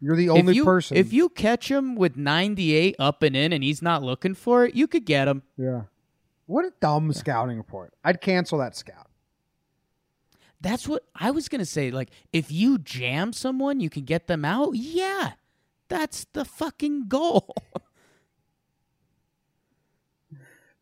[0.00, 0.96] You're the only if you, person.
[0.96, 4.74] If you catch him with 98 up and in, and he's not looking for it,
[4.74, 5.42] you could get him.
[5.58, 5.82] yeah,
[6.46, 7.92] What a dumb scouting report.
[8.02, 9.10] I'd cancel that scout.
[10.62, 11.90] That's what I was gonna say.
[11.90, 14.76] Like, if you jam someone, you can get them out.
[14.76, 15.32] Yeah,
[15.88, 17.54] that's the fucking goal.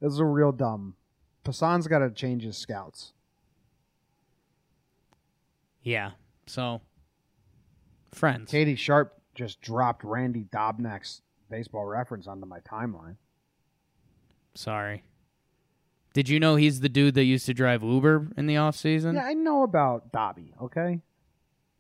[0.03, 0.97] This is a real dumb.
[1.45, 3.13] Passan's got to change his scouts.
[5.83, 6.11] yeah.
[6.47, 6.81] So,
[8.13, 8.51] friends.
[8.51, 13.15] Katie Sharp just dropped Randy Dobnak's baseball reference onto my timeline.
[14.57, 15.05] Sorry.
[16.15, 19.15] Did you know he's the dude that used to drive Uber in the off season?
[19.15, 21.01] Yeah, I know about Dobby, okay?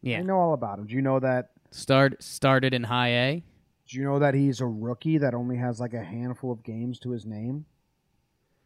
[0.00, 0.20] Yeah.
[0.20, 0.86] I know all about him.
[0.86, 3.44] Do you know that Start started in high A.
[3.88, 7.00] do you know that he's a rookie that only has like a handful of games
[7.00, 7.66] to his name?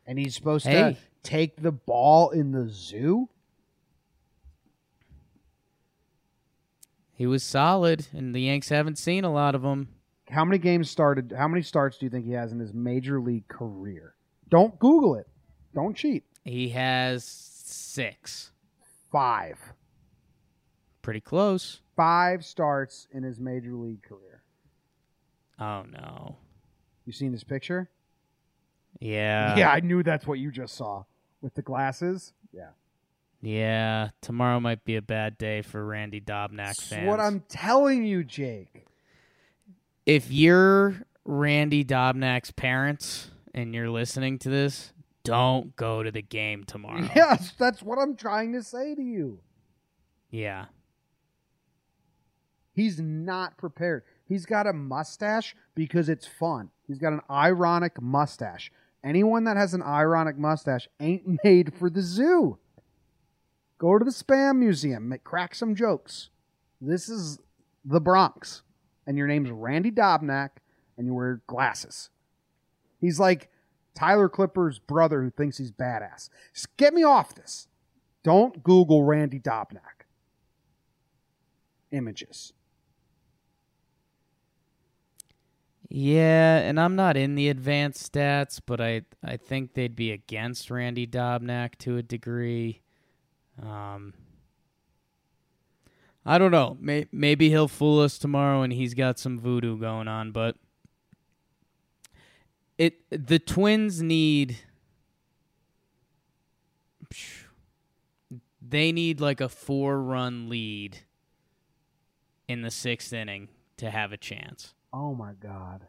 [0.06, 3.28] And he's supposed to take the ball in the zoo?
[7.12, 9.88] He was solid, and the Yanks haven't seen a lot of him.
[10.28, 11.32] How many games started?
[11.36, 14.14] How many starts do you think he has in his major league career?
[14.48, 15.26] Don't Google it.
[15.74, 16.24] Don't cheat.
[16.44, 18.52] He has six.
[19.10, 19.58] Five.
[21.02, 21.80] Pretty close.
[21.96, 24.42] Five starts in his major league career.
[25.58, 26.36] Oh no.
[27.06, 27.88] You seen this picture?
[29.00, 29.56] Yeah.
[29.56, 31.04] yeah, I knew that's what you just saw
[31.40, 32.32] with the glasses.
[32.52, 32.70] Yeah,
[33.42, 34.10] Yeah.
[34.22, 37.06] Tomorrow might be a bad day for Randy Dobnak that's fans.
[37.06, 38.86] what I'm telling you, Jake.
[40.06, 44.92] if you're Randy Dobnak's parents and you're listening to this,
[45.24, 47.08] don't go to the game tomorrow.
[47.16, 49.40] Yes, that's what I'm trying to say to you.
[50.30, 50.66] Yeah.
[52.72, 54.02] He's not prepared.
[54.24, 56.70] He's got a mustache because it's fun.
[56.86, 58.70] He's got an ironic mustache.
[59.04, 62.58] Anyone that has an ironic mustache ain't made for the zoo.
[63.78, 66.30] Go to the spam museum, make, crack some jokes.
[66.80, 67.38] This is
[67.84, 68.62] the Bronx,
[69.06, 70.50] and your name's Randy Dobnak,
[70.96, 72.10] and you wear glasses.
[73.00, 73.50] He's like
[73.94, 76.30] Tyler Clippard's brother who thinks he's badass.
[76.54, 77.68] Just get me off this.
[78.22, 80.04] Don't Google Randy Dobnak.
[81.92, 82.52] Images.
[85.88, 90.70] Yeah, and I'm not in the advanced stats, but I I think they'd be against
[90.70, 92.82] Randy Dobnak to a degree.
[93.62, 94.14] Um
[96.28, 96.76] I don't know.
[96.80, 100.56] May, maybe he'll fool us tomorrow and he's got some voodoo going on, but
[102.78, 104.58] it the Twins need
[108.60, 110.98] they need like a four-run lead
[112.48, 114.74] in the 6th inning to have a chance.
[114.96, 115.82] Oh my god.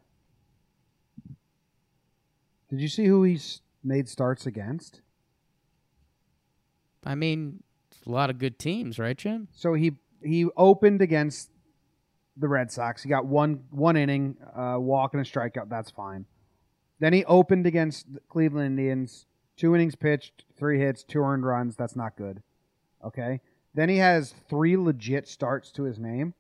[2.70, 5.00] Did you see who he's made starts against?
[7.06, 9.48] I mean, it's a lot of good teams, right, Jim?
[9.54, 11.52] So he he opened against
[12.36, 13.02] the Red Sox.
[13.02, 15.70] He got one one inning, uh, walk and a strikeout.
[15.70, 16.26] That's fine.
[17.00, 19.26] Then he opened against the Cleveland Indians.
[19.56, 21.78] Two innings pitched, three hits, two earned runs.
[21.78, 22.44] That's not good.
[23.06, 23.40] Okay.
[23.74, 26.34] Then he has three legit starts to his name.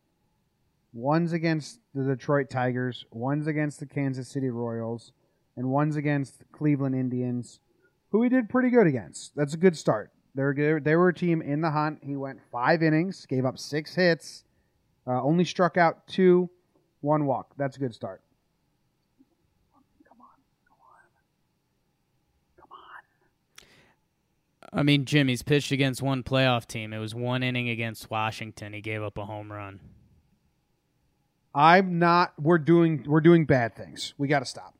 [0.93, 5.11] One's against the Detroit Tigers, one's against the Kansas City Royals,
[5.55, 7.59] and one's against the Cleveland Indians,
[8.11, 9.35] who he did pretty good against.
[9.35, 10.11] That's a good start.
[10.33, 10.83] They're good.
[10.83, 11.99] They were a team in the hunt.
[12.03, 14.43] He went five innings, gave up six hits,
[15.07, 16.49] uh, only struck out two,
[17.01, 17.53] one walk.
[17.57, 18.21] That's a good start.
[20.07, 20.27] Come on,
[20.67, 22.69] come on.
[22.69, 22.69] Come
[24.71, 24.79] on.
[24.79, 26.93] I mean, Jimmy's pitched against one playoff team.
[26.93, 28.73] It was one inning against Washington.
[28.73, 29.79] He gave up a home run.
[31.57, 32.33] I'm not.
[32.39, 33.03] We're doing.
[33.07, 34.13] We're doing bad things.
[34.17, 34.75] We got to stop.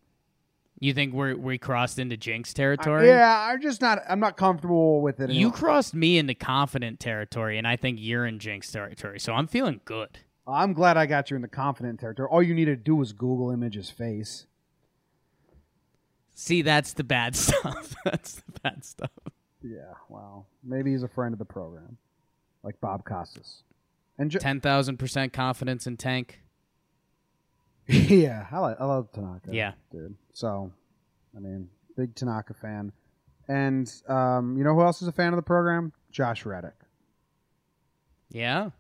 [0.80, 3.08] You think we're we crossed into jinx I- territory?
[3.08, 4.00] yeah, I'm just not.
[4.08, 5.32] I'm not comfortable with it.
[5.32, 9.20] You crossed me into confident territory, and I think you're in jinx territory.
[9.20, 10.20] So I'm feeling good.
[10.48, 12.30] I'm glad I got you in the confident territory.
[12.32, 14.46] All you need to do was Google image his face.
[16.36, 17.96] See, that's the bad stuff.
[18.06, 19.10] that's the bad stuff.
[19.64, 19.94] Yeah.
[20.10, 20.46] Wow.
[20.64, 21.98] Maybe he's a friend of the program,
[22.64, 23.64] like Bob Costas.
[24.20, 26.42] And ju- Ten thousand percent confidence in Tank.
[28.10, 29.50] yeah, I, like, I love Tanaka.
[29.54, 29.74] Yeah.
[29.92, 30.16] dude.
[30.34, 30.72] So,
[31.36, 32.92] I mean, big Tanaka fan.
[33.48, 35.94] And um, you know who else is a fan of the program?
[36.12, 36.76] Josh Reddick.
[38.30, 38.72] Yeah.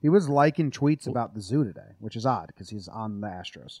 [0.00, 3.26] He was liking tweets about the zoo today, which is odd because he's on the
[3.26, 3.80] Astros.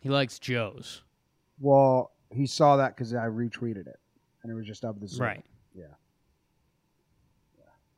[0.00, 1.02] He likes Joe's.
[1.58, 3.98] Well, he saw that because I retweeted it,
[4.42, 5.22] and it was just of the zoo.
[5.22, 5.44] Right.
[5.74, 5.84] Yeah.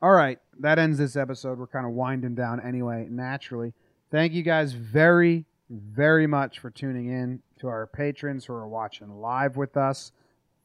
[0.01, 1.57] All right, that ends this episode.
[1.57, 3.73] We're kind of winding down anyway, naturally.
[4.13, 9.09] Thank you guys very, very much for tuning in to our patrons who are watching
[9.19, 10.11] live with us.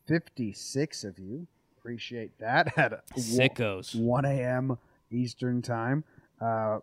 [0.07, 1.46] 56 of you.
[1.78, 3.94] Appreciate that at Sickos.
[3.94, 4.76] 1 a.m.
[5.11, 6.05] Eastern Time.
[6.38, 6.80] Uh,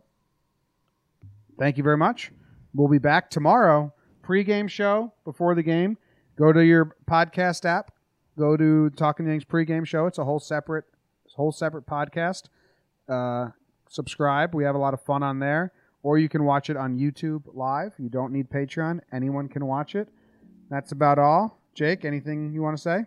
[1.59, 2.31] thank you very much.
[2.73, 3.93] We'll be back tomorrow,
[4.23, 5.99] Pre-game show before the game,
[6.35, 7.91] Go to your podcast app.
[8.39, 10.07] Go to Talking Yanks pregame show.
[10.07, 10.85] It's a whole separate,
[11.35, 12.45] whole separate podcast.
[13.07, 13.51] Uh,
[13.87, 14.55] subscribe.
[14.55, 15.71] We have a lot of fun on there.
[16.05, 17.93] Or you can watch it on YouTube live.
[17.97, 18.99] You don't need Patreon.
[19.11, 20.07] Anyone can watch it.
[20.69, 21.59] That's about all.
[21.73, 23.05] Jake, anything you want to say?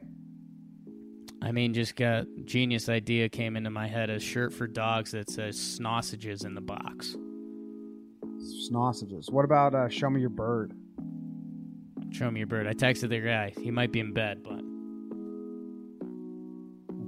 [1.40, 5.30] I mean, just got genius idea came into my head a shirt for dogs that
[5.30, 7.14] says snossages in the box.
[8.68, 9.30] Snossages.
[9.30, 10.72] What about uh, Show Me Your Bird?
[12.10, 12.66] Show me your bird.
[12.66, 13.52] I texted the guy.
[13.62, 14.58] He might be in bed, but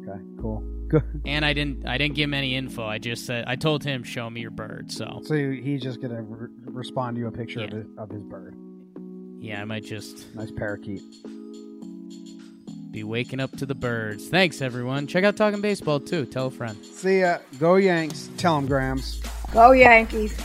[0.09, 0.63] Okay, cool.
[1.13, 1.23] Good.
[1.25, 2.85] and I didn't I didn't give him any info.
[2.85, 4.91] I just said I told him show me your bird.
[4.91, 8.23] So So he's just gonna re- respond to you a picture of, his, of his
[8.25, 8.55] bird.
[9.41, 11.03] yeah, I might just Nice parakeet.
[12.91, 14.29] be waking up to the birds.
[14.29, 15.07] Thanks everyone.
[15.07, 16.27] Check out Talking Baseball too.
[16.27, 16.77] Tell a friend.
[16.85, 17.39] See ya.
[17.61, 18.29] Go Yanks.
[18.37, 19.21] Tell him, Grams.
[19.53, 20.37] Go Yankees.